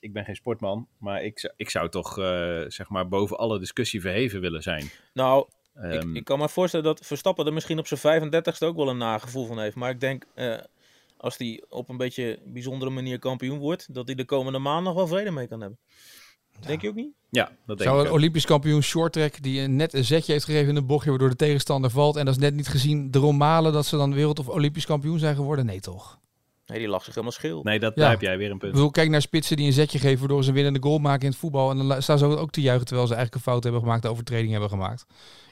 [0.00, 2.14] ik ben geen sportman, maar ik, ik zou toch,
[2.68, 4.90] zeg maar, boven alle discussie verheven willen zijn.
[5.12, 8.76] Nou, um, ik, ik, kan me voorstellen dat Verstappen er misschien op zijn 35ste ook
[8.76, 9.76] wel een nagevoel van heeft.
[9.76, 10.26] Maar ik denk,
[11.24, 14.94] als hij op een beetje bijzondere manier kampioen wordt, dat hij de komende maand nog
[14.94, 15.78] wel vrede mee kan hebben.
[16.60, 16.66] Ja.
[16.66, 17.12] Denk je ook niet?
[17.30, 18.16] Ja, dat denk Zou ik een ook.
[18.16, 21.90] Olympisch kampioen shorttrack die net een zetje heeft gegeven in een bochtje waardoor de tegenstander
[21.90, 24.86] valt en dat is net niet gezien erom malen dat ze dan wereld of Olympisch
[24.86, 25.66] kampioen zijn geworden?
[25.66, 26.18] Nee toch?
[26.66, 27.62] Nee, die lag zich helemaal schil.
[27.62, 28.00] Nee, dat, ja.
[28.00, 28.70] daar heb jij weer een punt.
[28.70, 31.22] Ik bedoel, kijk naar spitsen die een zetje geven waardoor ze een winnende goal maken
[31.22, 33.64] in het voetbal en dan staan ze ook te juichen terwijl ze eigenlijk een fout
[33.64, 35.04] hebben gemaakt, een overtreding hebben gemaakt.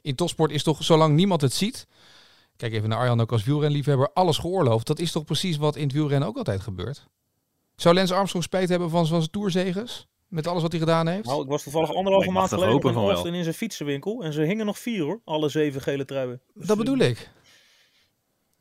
[0.02, 1.86] In topsport is toch, zolang niemand het ziet,
[2.56, 4.12] Kijk even naar Arjan ook als wielrenliefhebber.
[4.12, 4.86] Alles geoorloofd.
[4.86, 7.06] Dat is toch precies wat in het wielrennen ook altijd gebeurt?
[7.76, 10.06] Zou Lance Armstrong spijt hebben van, zijn toerzegers?
[10.28, 11.24] Met alles wat hij gedaan heeft?
[11.24, 14.22] Nou, ik was toevallig anderhalve maand geleden een Austin in zijn fietsenwinkel.
[14.22, 15.20] En ze hingen nog vier hoor.
[15.24, 16.40] Alle zeven gele truien.
[16.54, 17.30] Dus dat bedoel ik.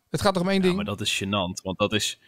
[0.09, 0.75] Het gaat toch om één ja, ding?
[0.75, 1.63] maar dat is gênant.
[1.63, 2.19] Want dat is...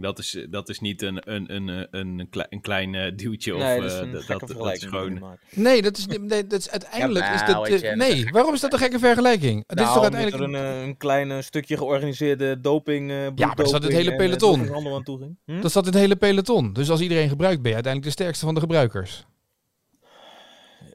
[0.00, 3.54] Dat is, dat is niet een, een, een, een, een, klein, een klein uh, duwtje.
[3.54, 5.38] Nee, of, dat is, dat, dat, dat is gewoon.
[5.50, 7.24] Nee, dat is, nee, dat is uiteindelijk.
[7.24, 9.52] Ja, is nou, dat, je, nee, waarom is dat een gekke vergelijking?
[9.52, 10.54] Nou, Dit is toch uiteindelijk.
[10.54, 13.10] Er een, een klein stukje georganiseerde doping.
[13.10, 14.74] Uh, ja, maar dat zat het hele peloton.
[14.74, 15.36] En, aan toe ging.
[15.44, 15.60] Hm?
[15.60, 16.72] Dat zat het hele peloton.
[16.72, 19.26] Dus als iedereen gebruikt, ben je uiteindelijk de sterkste van de gebruikers.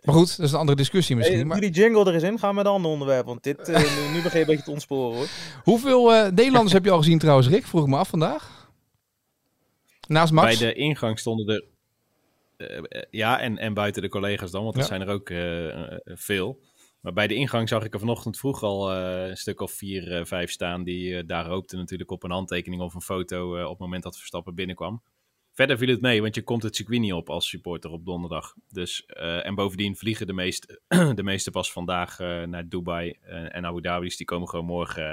[0.04, 1.38] Maar goed, dat is een andere discussie misschien.
[1.38, 1.60] Hey, maar...
[1.60, 3.26] die jingle er eens in, gaan we met een ander onderwerp.
[3.26, 5.28] Want dit, uh, nu, nu begin je een beetje te ontsporen hoor.
[5.64, 7.68] Hoeveel uh, Nederlanders heb je al gezien trouwens, Rick?
[7.68, 8.63] Vroeg ik me af vandaag.
[10.08, 10.60] Naast Max?
[10.60, 11.64] Bij de ingang stonden er...
[12.58, 14.88] Uh, ja, en, en buiten de collega's dan, want er ja.
[14.88, 15.28] zijn er ook
[16.20, 16.60] veel.
[17.02, 20.52] Maar bij de ingang zag ik er vanochtend vroeg al een stuk of vier, vijf
[20.52, 20.84] staan...
[20.84, 24.56] die daar hoopten natuurlijk op een handtekening of een foto op het moment dat Verstappen
[24.56, 25.02] binnenkwam.
[25.54, 28.54] Verder viel het mee, want je komt het circuit niet op als supporter op donderdag.
[28.70, 30.82] Dus, uh, en bovendien vliegen de meeste,
[31.16, 34.18] de meeste pas vandaag uh, naar Dubai uh, en Abu Dhabi's.
[34.18, 35.04] Die komen gewoon morgen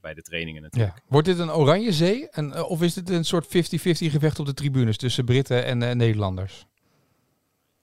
[0.00, 0.96] bij de trainingen natuurlijk.
[0.96, 1.02] Ja.
[1.08, 2.28] Wordt dit een oranje zee?
[2.30, 3.48] En, of is dit een soort 50-50
[3.88, 6.66] gevecht op de tribunes tussen Britten en Nederlanders?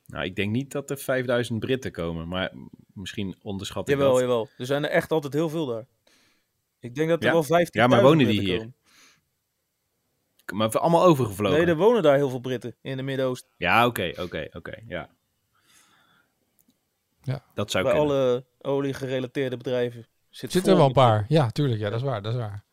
[0.06, 2.51] Nou, ik denk niet dat er 5000 Britten komen, maar
[2.93, 4.21] misschien onderschat ik Jawel, dat.
[4.21, 4.49] jawel.
[4.58, 5.86] Er zijn er echt altijd heel veel daar.
[6.79, 7.32] Ik denk dat er Ja?
[7.32, 8.58] wel 15 Ja, maar wonen die hier?
[8.58, 8.75] Komen.
[10.53, 11.58] Maar we allemaal overgevlogen.
[11.58, 13.49] Nee, er wonen daar heel veel Britten in de Midden-Oosten.
[13.58, 15.10] Ja, oké, oké, oké, ja.
[17.23, 17.43] Ja.
[17.53, 18.12] Dat zou Bij kunnen.
[18.15, 20.08] alle olie-gerelateerde bedrijven.
[20.29, 21.25] Zit, Zitten er wel een paar.
[21.27, 21.79] Ja, tuurlijk.
[21.79, 22.21] Ja, dat is waar.
[22.21, 22.63] Dat is waar.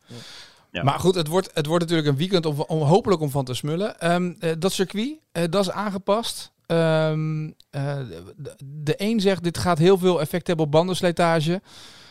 [0.71, 0.83] Ja.
[0.83, 3.53] Maar goed, het wordt, het wordt natuurlijk een weekend om, om hopelijk om van te
[3.53, 3.99] smullen.
[3.99, 6.51] Ehm, eh, dat circuit, eh, dat is aangepast.
[6.65, 7.99] Ehm, eh,
[8.37, 11.61] de, de een zegt dit gaat heel veel effect hebben op bandenslijtage.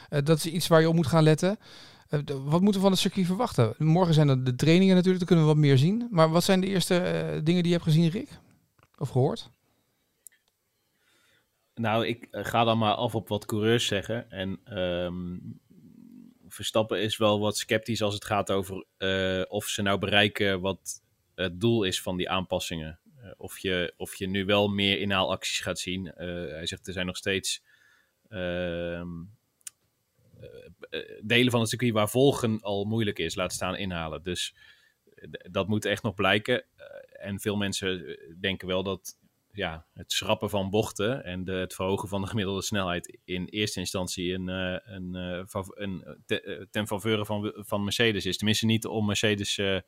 [0.09, 1.59] Eh, dat is iets waar je op moet gaan letten.
[2.11, 3.75] Eh, wat moeten we van het circuit verwachten?
[3.79, 6.09] Morgen zijn er de trainingen natuurlijk, dan kunnen we wat meer zien.
[6.11, 8.29] Maar wat zijn de eerste eh, dingen die je hebt gezien, Rick?
[8.99, 9.51] Of gehoord?
[11.75, 14.31] Nou, ik eh, ga dan maar af op wat coureurs zeggen.
[14.31, 15.39] En ehm,
[16.49, 18.85] Verstappen is wel wat sceptisch als het gaat over
[19.49, 21.03] of ze nou bereiken wat
[21.35, 22.99] het doel is van die aanpassingen.
[23.37, 26.13] Of, je, of je nu wel meer inhaalacties gaat zien.
[26.17, 27.63] Hij zegt er zijn nog steeds
[28.29, 29.07] ehm, eh, eh,
[31.23, 34.23] delen van het circuit waar volgen al moeilijk is, laat staan inhalen.
[34.23, 34.55] Dus
[35.15, 36.65] eh, dat moet echt nog blijken.
[36.77, 39.19] Eh, en veel mensen eh, denken wel dat
[39.53, 43.81] ja, het schrappen van bochten en de, het verhogen van de gemiddelde snelheid in eerste
[43.81, 48.37] instantie een, eh, een, eh, een, te- eh, ten faveur van, van Mercedes is.
[48.37, 49.83] Tenminste niet om Mercedes eh, eh,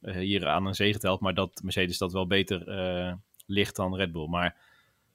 [0.00, 3.12] hier aan een zege telt, maar dat Mercedes dat wel beter eh,
[3.46, 4.28] ligt dan Red Bull.
[4.28, 4.60] Maar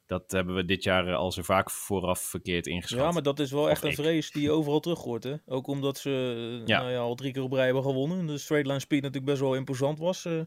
[0.07, 2.99] dat hebben we dit jaar eh, al zo vaak vooraf verkeerd ingeschat.
[2.99, 3.95] Ja, maar dat is wel Of echt een ik.
[3.95, 5.23] vrees die je overal terug hoort.
[5.23, 5.33] Hè?
[5.45, 6.09] Ook omdat ze
[6.61, 6.79] eh, Ja.
[6.79, 8.19] Nou ja, al drie keer op rij hebben gewonnen.
[8.19, 10.25] En de straight line speed natuurlijk best wel imposant was.
[10.25, 10.41] eh,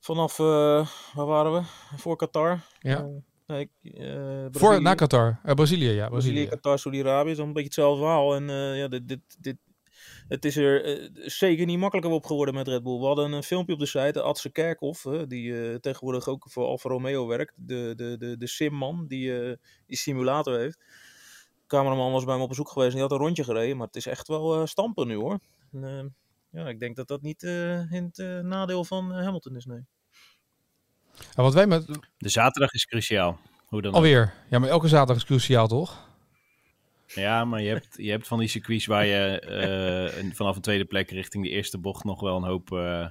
[0.00, 1.60] vanaf, eh, waar waren we?
[1.96, 2.60] Voor Qatar.
[2.80, 3.06] Ja.
[3.46, 5.40] Nee, eh, Voor, na Qatar.
[5.54, 6.08] Brazilië, ja.
[6.08, 6.46] Brazilië, Brazilië.
[6.46, 7.30] Qatar, Saudi-Arabië.
[7.30, 8.34] een beetje hetzelfde verhaal.
[8.34, 9.56] En eh, ja, dit, dit, dit,
[10.28, 12.98] het is er eh, zeker niet makkelijker op geworden met Red Bull.
[12.98, 16.64] We hadden een filmpje op de site, Adse Kerkhoff, hè, die eh, tegenwoordig ook voor
[16.64, 17.52] Alfa Romeo werkt.
[17.56, 19.56] De, de, de, de simman die eh,
[19.86, 20.78] die simulator heeft.
[20.78, 23.76] De cameraman was bij me op bezoek geweest en die had een rondje gereden.
[23.76, 25.38] Maar het is echt wel eh, stampen nu hoor.
[25.72, 26.04] En, eh,
[26.54, 29.64] ja, ik denk dat dat niet eh, in het eh, nadeel van eh, Hamilton is,
[29.64, 29.84] nee.
[31.34, 33.38] Ja, wat wij met, De zaterdag is cruciaal.
[33.66, 34.34] Hoe dan alweer.
[34.50, 36.08] Ja, maar elke zaterdag is cruciaal, toch?
[37.14, 40.62] Ja, maar je hebt, je hebt van die circuits waar je eh, een- vanaf een
[40.62, 43.06] tweede plek richting de eerste bocht nog wel een hoop eh,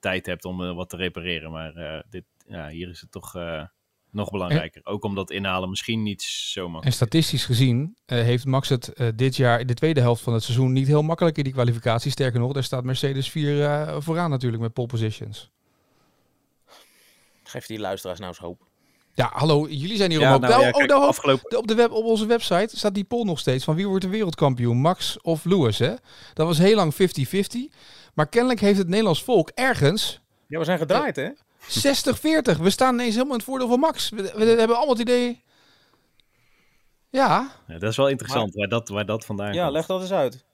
[0.00, 1.50] tijd hebt om eh, wat te repareren.
[1.50, 3.62] Maar eh, dit, ja, hier is het toch eh,
[4.10, 4.80] nog belangrijker.
[4.84, 6.96] Ook omdat inhalen misschien niet zo En makkelijk.
[6.96, 10.42] statistisch gezien eh, heeft Max het eh, dit jaar in de tweede helft van het
[10.42, 12.10] seizoen niet heel makkelijk in die kwalificatie.
[12.10, 15.50] Sterker nog, daar staat Mercedes 4 eh, vooraan natuurlijk met pole positions.
[17.44, 18.67] Geef die luisteraars nou eens hoop.
[19.18, 20.40] Ja, hallo, jullie zijn hier Ja, om ook.
[20.40, 23.24] nou, Nou, ja, oh, nou, afgelopen, op, de web, op onze website staat die poll
[23.24, 25.78] nog steeds van wie wordt de wereldkampioen, Max of Lewis.
[25.78, 25.94] Hè?
[26.34, 26.96] Dat was heel lang 50-50.
[28.14, 31.28] Maar kennelijk heeft het Nederlands volk ergens Ja, we zijn gedraaid hè?
[31.68, 32.60] 60-40.
[32.60, 34.08] We staan ineens helemaal in het voordeel van Max.
[34.08, 35.42] We, we hebben allemaal het idee...
[37.10, 39.72] Ja, ja, dat is wel interessant waar, dat, waar dat vandaan Ja, komt.
[39.72, 40.44] leg dat eens uit.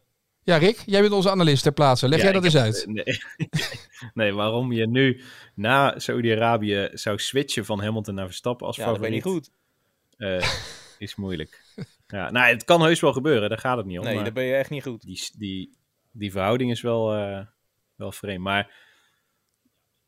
[0.44, 2.08] Ja, Rick, jij bent onze analist ter plaatse.
[2.08, 2.86] Leg Ja, jij dat eens heb- uit.
[2.92, 3.04] Nee,
[4.14, 5.22] nee, waarom je nu
[5.54, 9.52] na Saudi-Arabië zou switchen van Hamilton naar Verstappen als Ja, dat ben je favoriet, niet
[10.18, 10.48] goed.
[10.48, 11.62] eh, is moeilijk.
[12.06, 14.04] Ja, nou, het kan heus wel gebeuren, daar gaat het niet om.
[14.04, 15.02] Nee, dan ben je echt niet goed.
[15.02, 15.76] die, die,
[16.12, 17.40] die verhouding is wel, eh,
[17.94, 18.42] wel vreemd.
[18.42, 18.70] Maar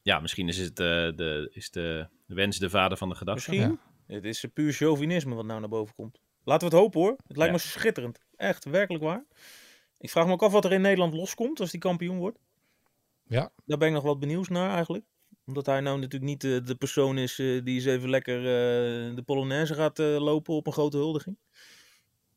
[0.03, 3.51] ja, misschien is, het, eh, de, is de, de wens de vader van de gedachte.
[3.51, 3.79] Misschien.
[4.07, 6.21] Het is puur chauvinisme wat nou naar boven komt.
[6.45, 7.17] Laten we het hopen hoor.
[7.27, 7.59] Het lijkt Ja.
[7.63, 8.21] me schitterend.
[8.37, 9.25] Echt, werkelijk waar.
[9.99, 12.39] Ik vraag me ook af wat er in Nederland loskomt als die kampioen wordt.
[13.27, 13.51] Ja.
[13.65, 15.05] Daar ben ik nog wat benieuwd naar eigenlijk.
[15.47, 19.15] Omdat hij nou natuurlijk niet eh, de persoon is eh, die eens even lekker eh,
[19.17, 21.37] de Polonaise gaat lopen op een grote huldiging.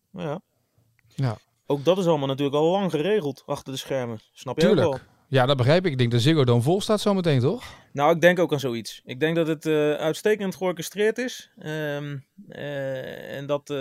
[0.09, 0.41] Maar ja.
[1.15, 1.37] Ja.
[1.65, 4.19] Ook dat is allemaal natuurlijk al lang geregeld achter de schermen.
[4.31, 4.91] Snap je ook wel?
[4.91, 5.09] Tuurlijk.
[5.27, 5.91] Ja, dat begrijp ik.
[5.91, 7.63] Ik denk dat Ziggo dan vol staat zometeen, toch?
[7.93, 9.01] Nou, ik denk ook aan zoiets.
[9.05, 9.65] Ik denk dat het
[9.97, 11.51] uitstekend georchestreerd is.
[11.57, 12.17] Ehm,
[12.47, 13.73] eh, en dat.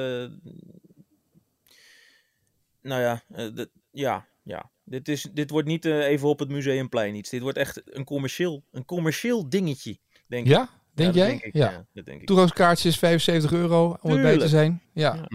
[2.89, 4.71] Nou ja, eh, ja, ja.
[4.85, 7.31] Dit, is, dit wordt niet eh, even op het museumplein iets.
[7.31, 9.99] Dit wordt echt een commercieel, een commercieel dingetje.
[10.27, 10.53] Denk ik.
[10.53, 10.59] Ja?
[10.59, 11.27] Denk Ja, dat jij?
[11.29, 11.71] Denk ik, ja.
[11.71, 11.87] ja.
[11.93, 12.27] dat denk ik.
[12.27, 14.51] Toegangskaartjes 75 euro om erbij te Tuurlijk.
[14.51, 14.83] zijn.
[14.93, 15.15] Ja.
[15.15, 15.29] Ja.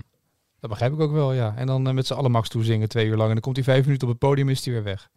[0.60, 1.54] Dat begrijp ik ook wel, ja.
[1.58, 3.28] En dan eh, met z'n allen Max toezingen twee uur lang.
[3.28, 5.10] En dan komt hij vijf minuten op het podium en is hij weer weg.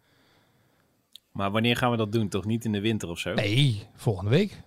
[1.31, 2.29] Maar wanneer gaan we dat doen?
[2.29, 3.33] Toch niet in de winter of zo?
[3.33, 4.61] Nee, volgende week.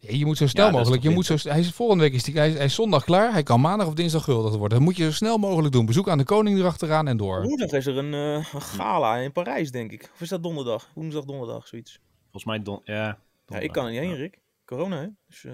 [0.00, 1.02] Je moet zo snel Ja, mogelijk.
[1.02, 3.32] Je moet zo, hij is, volgende week is hij, hij, is, hij is zondag klaar.
[3.32, 4.68] Hij kan maandag of dinsdag guldig worden.
[4.78, 5.86] Dat moet je zo snel mogelijk doen.
[5.86, 7.42] Bezoek aan de koning erachteraan en door.
[7.42, 10.10] Woensdag is er een, eh, een gala in Parijs, denk ik.
[10.14, 10.90] Of is dat donderdag?
[10.94, 12.00] Woensdag, donderdag, zoiets.
[12.22, 13.18] Volgens mij, don ja.
[13.46, 14.16] Ja, ik kan er niet heen, Ja.
[14.16, 14.38] Rick.
[14.64, 15.06] Corona, hè?
[15.26, 15.52] Dus, eh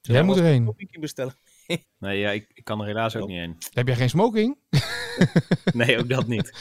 [0.00, 0.74] Jij moet een erheen.
[1.00, 1.34] bestellen.
[1.98, 3.28] Nee, ja, ik, ik kan er helaas ook Oh.
[3.28, 3.56] niet heen.
[3.72, 4.56] Heb jij geen smoking?
[5.72, 6.52] Nee, ook dat niet.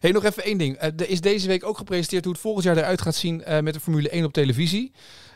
[0.00, 0.76] Hey, nog even één ding.
[0.76, 3.74] Uh, er is deze week ook gepresenteerd hoe het volgend jaar eruit gaat zien met
[3.74, 4.92] de Formule 1 op televisie.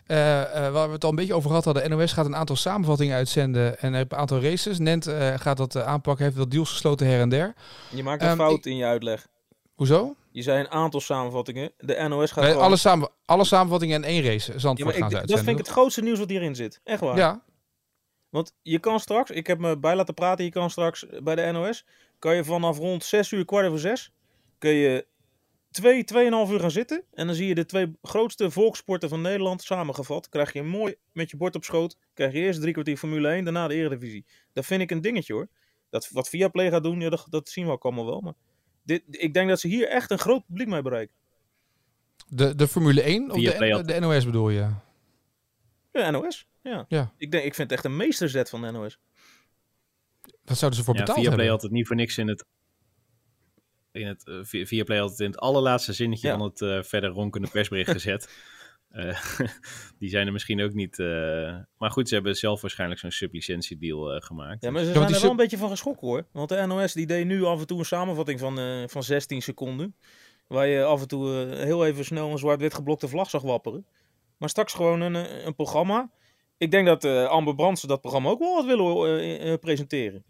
[0.07, 0.17] Uh,
[0.73, 1.91] waar we het al een beetje over gehad hadden.
[1.91, 4.79] NOS gaat een aantal samenvattingen uitzenden en een aantal races.
[4.79, 7.55] Nent gaat dat aanpakken, heeft wat deals gesloten her en der.
[7.91, 8.65] Je maakt een um, fout ik...
[8.65, 9.27] in je uitleg.
[9.75, 10.15] Hoezo?
[10.31, 11.73] Je zei een aantal samenvattingen.
[11.79, 14.59] De NOS gaat nee, alle, samen, alle samenvattingen in één race.
[14.59, 16.81] Zandvoort ja, ik, ze Dat vind ik het grootste nieuws wat hierin zit.
[16.85, 17.17] Echt waar.
[17.17, 17.43] Ja.
[18.29, 21.51] Want je kan straks, ik heb me bij laten praten, je kan straks bij de
[21.53, 21.85] NOS,
[22.19, 24.13] kan je vanaf rond 6 uur, kwart over 6,
[24.59, 25.07] kun je 2,
[25.75, 27.05] twee, 2,5 uur gaan zitten.
[27.13, 30.29] En dan zie je de twee grootste volkssporten van Nederland samengevat.
[30.29, 31.97] Krijg je mooi met je bord op schoot.
[32.15, 34.25] Krijg je eerst drie kwartier Formule 1, daarna de Eredivisie.
[34.53, 35.49] Dat vind ik een dingetje hoor.
[35.91, 38.21] Dat, wat Viaplay gaat doen, ja, dat, dat zien we ook allemaal wel.
[38.21, 38.35] Maar
[38.83, 41.15] dit, ik denk dat ze hier echt een groot publiek mee bereiken.
[42.29, 44.71] De, de Formule 1 of de, de, NOS bedoel je?
[45.93, 46.49] Ja, NOS.
[46.63, 46.85] Ja.
[46.89, 47.13] ja.
[47.17, 48.99] Ik, denk, ik vind het echt een meesterzet van de NOS.
[50.45, 51.55] Wat zouden ze voor ja, betaald Viaplay hebben?
[51.55, 52.45] had het niet voor niks in het
[53.95, 56.37] in het uh, Viaplay had het in het allerlaatste zinnetje Ja.
[56.39, 58.29] van het eh, verder ronkende persbericht gezet.
[58.89, 59.21] Eh,
[59.99, 60.99] die zijn er misschien ook niet.
[60.99, 61.07] eh,
[61.79, 64.63] maar goed, ze hebben zelf waarschijnlijk zo'n sublicentiedeal eh, gemaakt.
[64.65, 66.27] Ja, maar ze want zijn er wel een beetje van geschrokken hoor.
[66.33, 69.43] Want de NOS die deed nu af en toe een samenvatting van, eh, van 16
[69.43, 69.97] seconden.
[70.47, 73.87] Waar je af en toe eh, heel even snel een zwart-wit geblokte vlag zag wapperen.
[74.39, 76.11] Maar straks gewoon een, eh, een programma.
[76.59, 80.25] Ik denk dat eh, Amber Brandsen dat programma ook wel wat willen eh, eh, presenteren.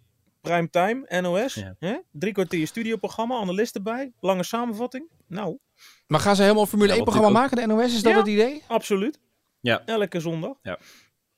[0.48, 1.74] Primetime, NOS, Ja.
[1.78, 1.96] hè?
[2.12, 5.09] drie kwartier studioprogramma, analisten bij, lange samenvatting.
[5.28, 5.59] Nou,
[6.07, 7.94] Maar gaan ze helemaal Formule Ja, 1 wat programma natuurlijk maken, de NOS?
[7.96, 8.62] Is dat het idee?
[8.68, 9.20] absoluut.
[9.61, 9.83] Ja.
[9.85, 10.57] Elke zondag.
[10.62, 10.78] Ja.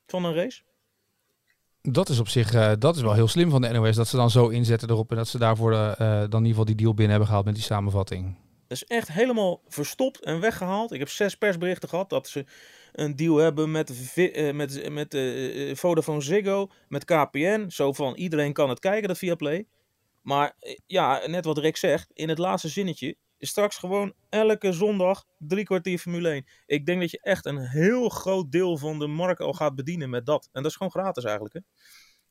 [0.07, 0.63] Van een race.
[1.83, 3.97] Dat is op zich eh, dat is wel heel slim van de NOS.
[3.97, 6.49] Dat ze dan zo inzetten erop en dat ze daarvoor eh, eh, dan in ieder
[6.49, 8.37] geval die deal binnen hebben gehaald met die samenvatting.
[8.69, 10.93] Dat is echt helemaal verstopt en weggehaald.
[10.93, 12.45] Ik heb zes persberichten gehad dat ze
[12.97, 17.69] een deal hebben met, Vi- eh, met, met eh, eh, Vodafone Ziggo, met KPN.
[17.69, 19.67] Zo van iedereen kan het kijken, dat Viaplay.
[20.23, 25.25] Maar eh, ja, net wat Rick zegt, in het laatste zinnetje straks gewoon elke zondag
[25.39, 26.47] drie kwartier Formule 1.
[26.67, 30.11] Ik denk dat je echt een heel groot deel van de markt al gaat bedienen
[30.11, 30.49] met dat.
[30.53, 31.55] En dat is gewoon gratis eigenlijk.
[31.55, 31.61] Hè?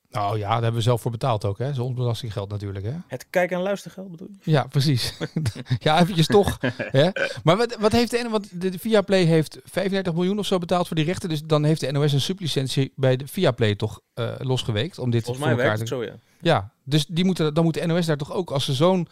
[0.10, 1.70] Nou ja, daar hebben we zelf voor betaald ook, hè?
[1.70, 2.94] Is ons belastinggeld natuurlijk, hè?
[3.08, 4.52] Het kijk- en luistergeld bedoel je?
[4.52, 5.13] Ja, precies.
[5.80, 6.58] ja, eventjes toch.
[6.78, 7.10] hè?
[7.44, 10.58] Maar wat, wat heeft de, N- want de, de Viaplay heeft 35 miljoen of zo
[10.58, 11.30] betaald voor die rechten.
[11.30, 15.24] Dus dan heeft de NOS een sublicentie bij de Viaplay toch eh, losgeweekt om dit
[15.24, 16.20] Volgens voor mij elkaar werkt het zo, ja.
[16.41, 19.08] Ja, dus die moeten, dan moet de NOS daar toch ook, als ze zo'n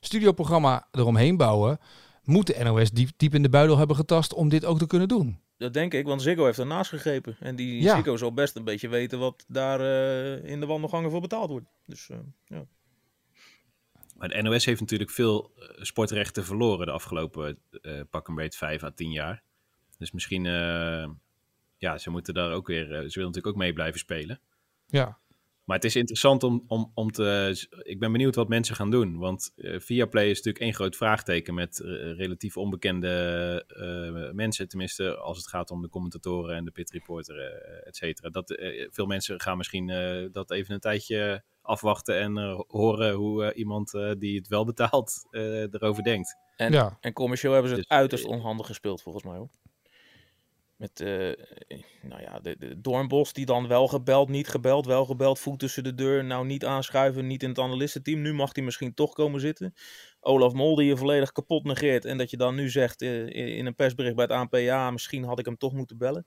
[0.00, 1.78] studioprogramma eromheen bouwen,
[2.24, 5.08] moet de NOS diep, diep in de buidel hebben getast om dit ook te kunnen
[5.08, 5.38] doen.
[5.56, 7.36] Dat denk ik, want Ziggo heeft ernaast gegrepen.
[7.40, 7.96] En die Ja.
[7.96, 11.66] Ziggo zal best een beetje weten wat daar eh, in de wandelgangen voor betaald wordt.
[11.86, 12.66] Dus eh, ja.
[14.16, 18.58] Maar de NOS heeft natuurlijk veel eh, sportrechten verloren de afgelopen eh pak een beetje
[18.58, 19.42] vijf à tien jaar.
[19.98, 21.08] Dus misschien, eh,
[21.78, 24.40] ja, ze moeten daar ook weer, ze willen natuurlijk ook mee blijven spelen.
[24.86, 25.18] Ja,
[25.64, 27.66] Maar het is interessant om, om, om te.
[27.82, 29.18] Ik ben benieuwd wat mensen gaan doen.
[29.18, 34.68] Want eh Viaplay is natuurlijk één groot vraagteken met eh, relatief onbekende eh, mensen.
[34.68, 37.36] Tenminste, als het gaat om de commentatoren en de pit reporter,
[37.84, 38.28] et cetera.
[38.30, 38.54] Dat,
[38.90, 43.94] veel mensen gaan misschien eh, dat even een tijdje afwachten en eh, horen hoe iemand
[43.94, 46.36] eh, die het wel betaalt eh, erover denkt.
[46.56, 46.98] En, Ja.
[47.00, 49.48] en commercieel hebben ze het Dus, uiterst onhandig gespeeld, volgens mij hoor.
[50.76, 51.32] Met, eh,
[52.02, 55.84] nou ja, de, de Doornbos die dan wel gebeld, niet gebeld, wel gebeld, voet tussen
[55.84, 56.24] de deur.
[56.24, 58.20] Nou, niet aanschuiven, niet in het analistenteam.
[58.20, 59.74] Nu mag hij misschien toch komen zitten.
[60.20, 62.04] Olaf Mol die je volledig kapot negeert.
[62.04, 65.24] En dat je dan nu zegt eh, in een persbericht bij het ANP, ja, misschien
[65.24, 66.26] had ik hem toch moeten bellen.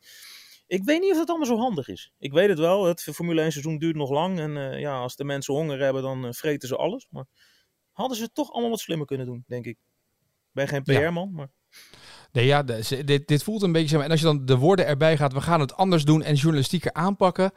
[0.68, 2.12] Ik weet niet of dat allemaal zo handig is.
[2.20, 4.40] Ik weet het wel, het Formule 1 seizoen duurt nog lang.
[4.40, 7.08] En eh, ja, als de mensen honger hebben, dan vreten ze alles.
[7.10, 7.26] Maar
[7.92, 9.78] hadden ze het toch allemaal wat slimmer kunnen doen, denk ik.
[9.78, 11.00] Ik ben geen Ja.
[11.00, 11.50] PR-man, maar...
[12.38, 12.64] Nee, ja,
[13.06, 13.88] dit, dit voelt een beetje...
[13.88, 16.24] zeg maar, En als je dan de woorden erbij gaat, we gaan het anders doen
[16.24, 17.52] en journalistieker aanpakken.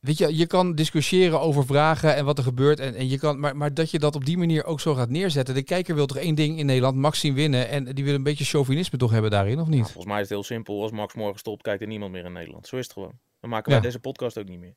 [0.00, 2.80] Weet je, je kan discussiëren over vragen en wat er gebeurt.
[2.80, 5.08] En, en je kan, maar, maar dat je dat op die manier ook zo gaat
[5.10, 5.54] neerzetten.
[5.54, 7.68] De kijker wil toch één ding in Nederland, Max zien winnen.
[7.68, 9.84] En die wil een beetje chauvinisme toch hebben daarin, of Nou, niet?
[9.84, 10.82] volgens mij is het heel simpel.
[10.82, 12.66] Als Max morgen stopt, kijkt er niemand meer in Nederland.
[12.66, 13.12] Zo is het gewoon.
[13.40, 13.84] Dan maken wij Ja.
[13.84, 14.74] deze podcast ook niet meer.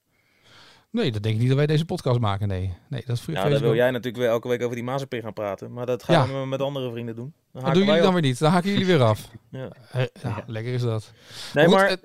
[0.95, 2.73] Nee, dat denk ik niet dat wij deze podcast maken, nee.
[2.89, 3.75] Nee, dat is Ja, ik dan wil ook.
[3.75, 5.73] jij natuurlijk weer elke week over die Mazepin gaan praten.
[5.73, 6.39] Maar dat gaan Ja.
[6.41, 7.33] we met andere vrienden doen.
[7.53, 8.13] Dan Dat doen jullie dan op.
[8.13, 8.39] weer niet.
[8.39, 9.29] Dan haken jullie weer af.
[9.51, 9.69] Ja.
[9.91, 11.13] Eh, ja, lekker is dat.
[11.53, 11.97] Nee, Goed, maar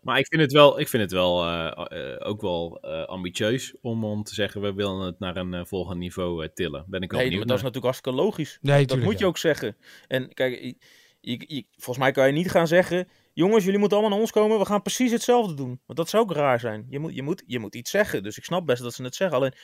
[0.00, 3.74] Maar ik vind het wel, ik vind het wel eh, eh, ook wel eh, ambitieus
[3.80, 6.84] om, om te zeggen, we willen het naar een eh, volgend niveau eh, tillen.
[6.86, 8.58] Ben ik wel nee, maar dat is natuurlijk hartstikke logisch.
[8.60, 9.76] Nee, dat tuurlijk, moet je ook zeggen.
[10.08, 10.76] En kijk, je,
[11.20, 13.08] je- je- volgens mij kan je niet gaan zeggen...
[13.34, 14.58] Jongens, jullie moeten allemaal naar ons komen.
[14.58, 15.80] We gaan precies hetzelfde doen.
[15.86, 16.86] Want dat zou ook raar zijn.
[16.88, 18.22] Je moet, je moet, je moet iets zeggen.
[18.22, 19.36] Dus ik snap best dat ze het zeggen.
[19.36, 19.54] Alleen,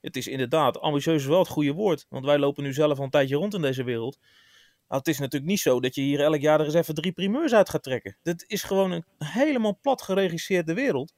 [0.00, 0.80] het is inderdaad...
[0.80, 2.06] Ambitieus wel het goede woord.
[2.08, 4.18] Want wij lopen nu zelf al een tijdje rond in deze wereld.
[4.88, 7.12] Nou, het is natuurlijk niet zo dat je hier elk jaar er eens even drie
[7.12, 8.16] primeurs uit gaat trekken.
[8.22, 11.14] Dit is gewoon een helemaal plat geregisseerde wereld.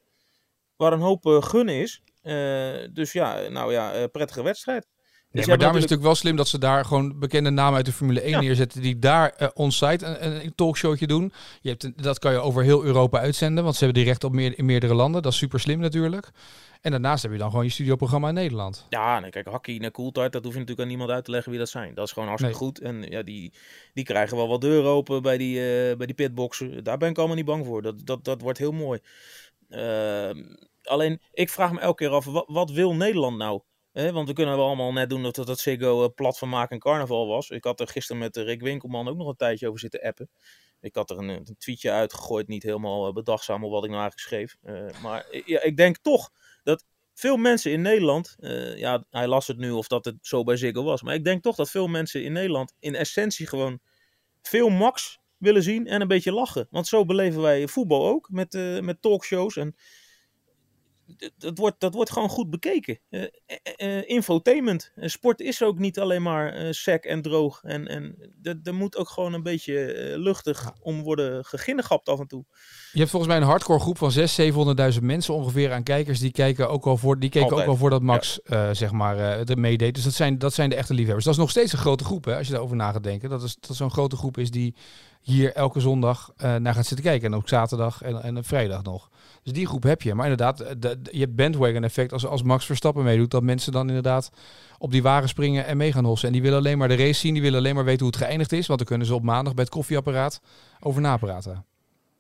[0.77, 2.03] Waar een hoop eh, gunnen is.
[2.23, 4.87] Eh, dus ja, nou ja, eh, prettige wedstrijd.
[5.33, 7.87] Dus maar daarom is het natuurlijk wel slim dat ze daar gewoon bekende namen uit
[7.87, 8.83] de Formule 1 neerzetten.
[8.83, 11.33] Die daar uh, on-site een, een, talkshowtje doen.
[11.61, 13.65] Je hebt, dat kan je over heel Europa uitzenden.
[13.65, 15.23] Want ze hebben die recht op meer, in meerdere landen.
[15.23, 16.31] Dat is super slim natuurlijk.
[16.81, 18.87] En daarnaast heb je dan gewoon je studioprogramma in Nederland.
[18.89, 21.51] Ja, nee, kijk, Hakkie en Cooltart, dat hoef je natuurlijk aan niemand uit te leggen
[21.51, 21.95] wie dat zijn.
[21.95, 22.81] Dat is gewoon hartstikke goed.
[22.81, 23.53] En ja, die,
[23.95, 26.85] die krijgen wel wat deuren open bij die, uh, bij die pitboxen.
[26.85, 27.83] Daar ben ik allemaal niet bang voor.
[27.83, 29.01] Dat, dat, dat wordt heel mooi.
[29.69, 30.31] Uh,
[30.83, 33.61] alleen, ik vraag me elke keer af, wat, wat wil Nederland nou?
[34.09, 36.79] Want we kunnen wel allemaal net doen dat dat Ziggo uh, plat van maken en
[36.79, 37.51] carnaval was.
[37.51, 40.31] Ik had er gisteren met Rick Winkelman ook nog een tijdje over zitten appen.
[40.81, 44.29] Ik had er een, een tweetje uitgegooid, niet helemaal bedachtzaam op wat ik nou eigenlijk
[44.29, 44.57] schreef.
[45.03, 46.31] maar ja, ik denk toch
[46.63, 46.85] dat
[47.15, 48.37] veel mensen in Nederland,
[48.77, 51.43] ja, hij las het nu of dat het zo bij Ziggo was, maar ik denk
[51.43, 53.81] toch dat veel mensen in Nederland in essentie gewoon
[54.43, 56.67] veel max willen zien en een beetje lachen.
[56.71, 59.75] Want zo beleven wij voetbal ook met, met talkshows en
[61.37, 62.99] dat wordt, dat wordt gewoon goed bekeken.
[63.11, 63.23] Uh,
[63.77, 64.93] uh, infotainment.
[64.97, 67.61] sport is ook niet alleen maar sec en droog.
[67.63, 72.45] En, en er moet ook gewoon een beetje luchtig om worden geginnegapt af en toe.
[72.93, 74.13] Je hebt volgens mij een hardcore groep van
[74.93, 76.19] 600.000, 700.000 mensen ongeveer aan kijkers.
[76.19, 78.75] Die, kijken ook al voor, die keken ook al voordat Max ja.
[78.75, 79.95] zeg maar er meedeed.
[79.95, 81.25] Dus dat zijn, dat zijn de echte liefhebbers.
[81.25, 83.31] Dat is nog steeds een grote groep hè, als je daarover na gaat denken.
[83.31, 84.75] Dat, is, dat zo'n grote groep is die
[85.21, 87.27] hier elke zondag naar gaat zitten kijken.
[87.33, 89.11] En ook zaterdag en, en vrijdag nog.
[89.43, 90.15] Dus die groep heb je.
[90.15, 93.31] Maar inderdaad, de, je hebt bandwagon effect als, als Max Verstappen meedoet.
[93.31, 94.31] Dat mensen dan inderdaad
[94.79, 96.29] op die wagen springen en mee gaan hossen.
[96.29, 97.33] En die willen alleen maar de race zien.
[97.33, 98.67] Die willen alleen maar weten hoe het geëindigd is.
[98.67, 100.41] Want dan kunnen ze op maandag bij het koffieapparaat
[100.81, 101.65] over napraten.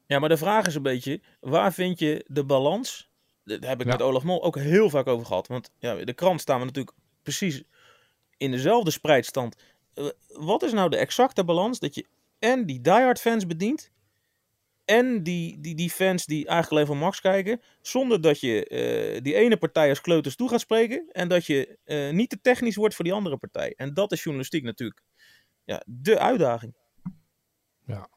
[0.06, 3.08] Ja, maar de vraag is een beetje, waar vind je de balans?
[3.44, 3.92] Daar heb ik ja.
[3.92, 5.46] met Olaf Mol ook heel vaak over gehad.
[5.46, 7.62] Want ja, de krant staan we natuurlijk precies
[8.36, 9.56] in dezelfde spreidstand.
[10.28, 12.06] Wat is nou de exacte balans dat je
[12.38, 13.90] en die diehard fans bedient
[14.90, 18.68] en die, die, die fans die eigenlijk alleen van Max kijken, zonder dat je
[19.14, 22.40] uh, die ene partij als kleuters toe gaat spreken en dat je uh, niet te
[22.40, 23.72] technisch wordt voor die andere partij.
[23.76, 25.02] En dat is journalistiek natuurlijk
[25.64, 26.74] ja, de uitdaging.
[27.86, 28.08] Ja,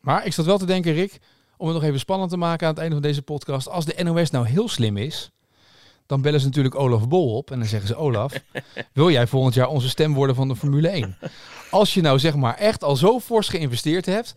[0.00, 1.18] maar ik zat wel te denken, Rick,
[1.56, 3.68] om het nog even spannend te maken aan het einde van deze podcast.
[3.68, 5.30] Als de NOS nou heel slim is,
[6.06, 8.32] dan bellen ze natuurlijk Olaf Bol op en dan zeggen ze: Olaf,
[8.92, 11.16] wil jij volgend jaar onze stem worden van de Formule 1?
[11.70, 14.34] Als je nou zeg maar echt al zo fors geïnvesteerd hebt,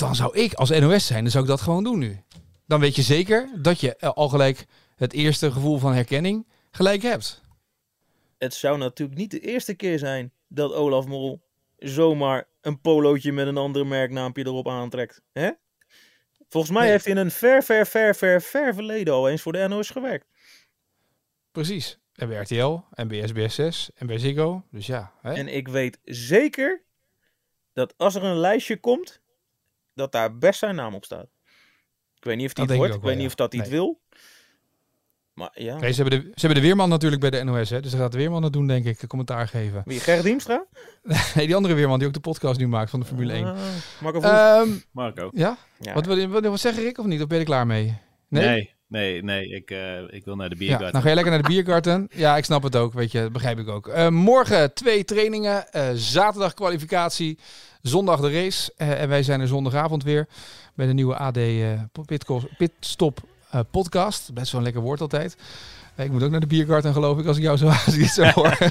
[0.00, 2.22] dan zou ik als NOS zijn, dan zou ik dat gewoon doen nu.
[2.66, 7.42] Dan weet je zeker dat je al gelijk het eerste gevoel van herkenning gelijk hebt.
[8.38, 11.42] Het zou natuurlijk niet de eerste keer zijn dat Olaf Mol
[11.76, 15.22] zomaar een polootje met een andere merknaampje erop aantrekt.
[15.32, 15.50] Hè?
[16.48, 19.52] Volgens mij heeft hij in een ver, ver, ver, ver, ver verleden al eens voor
[19.52, 20.26] de NOS gewerkt.
[21.52, 21.98] Precies.
[22.14, 24.62] En bij RTL, en bij SBS6, en bij Ziggo.
[24.70, 25.12] Dus ja.
[25.20, 25.32] Hè?
[25.32, 26.82] En ik weet zeker
[27.72, 29.19] dat als er een lijstje komt
[29.94, 31.26] dat daar best zijn naam op staat.
[32.16, 32.94] Ik weet niet of die het wordt.
[32.94, 34.00] Ik, weet niet of dat hij het wil.
[35.32, 35.78] Maar ja.
[35.78, 37.70] Nee, ze, hebben de, ze hebben de Weerman natuurlijk bij de NOS.
[37.70, 37.80] Hè?
[37.80, 39.04] Dus daar gaat de Weerman het doen, denk ik.
[39.08, 39.82] Commentaar geven.
[39.84, 40.00] Wie?
[40.00, 40.66] Gerrit Diemstra?
[41.34, 43.42] nee, die andere Weerman die ook de podcast nu maakt van de Formule 1.
[43.42, 43.56] Uh, ah,
[44.00, 45.30] Marco um, Marco.
[45.32, 45.56] Ja?
[45.78, 45.94] ja.
[45.94, 47.20] Wat, wat, wat, wat zeg ik of niet?
[47.20, 47.98] Of ben je er klaar mee?
[48.28, 48.46] Nee?
[48.46, 50.86] Nee, nee, nee ik, uh, ik wil naar de biergarten.
[50.86, 52.08] Ja, nou ga je lekker naar de biergarten.
[52.10, 53.88] ja, ik snap het ook, weet je, dat begrijp ik ook.
[53.88, 57.38] Uh, morgen twee trainingen, uh, zaterdag kwalificatie,
[57.82, 58.72] zondag de race.
[58.76, 60.28] en wij zijn er zondagavond weer
[60.74, 61.38] bij de nieuwe AD
[62.58, 63.20] Pitstop
[63.70, 64.32] podcast.
[64.34, 65.36] Best wel een lekker woord altijd.
[65.96, 68.24] ik moet ook naar de biergarten, geloof ik, als ik jou zo, als ik zo
[68.24, 68.58] hoor.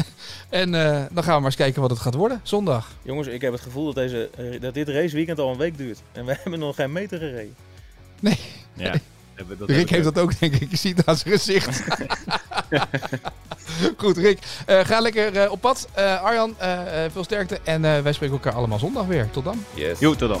[0.50, 0.70] en
[1.12, 2.88] dan gaan we maar eens kijken wat het gaat worden, zondag.
[3.02, 6.02] Jongens, ik heb het gevoel dat, deze, dat dit raceweekend al een week duurt.
[6.12, 7.54] En we hebben nog geen meter gereden.
[8.20, 8.59] Nee.
[8.80, 8.94] Ja.
[9.58, 10.70] Dat Rick heeft dat ook, denk ik.
[10.70, 11.80] Je ziet het aan zijn gezicht.
[13.96, 14.38] Goed, Rick.
[14.68, 15.88] Uh, ga lekker uh, op pad.
[15.98, 16.54] Uh, Arjan,
[17.12, 17.58] veel sterkte.
[17.64, 19.30] En wij spreken elkaar allemaal zondag weer.
[19.30, 19.64] Tot dan.
[19.74, 19.98] Yes.
[19.98, 20.40] Jo, tot dan.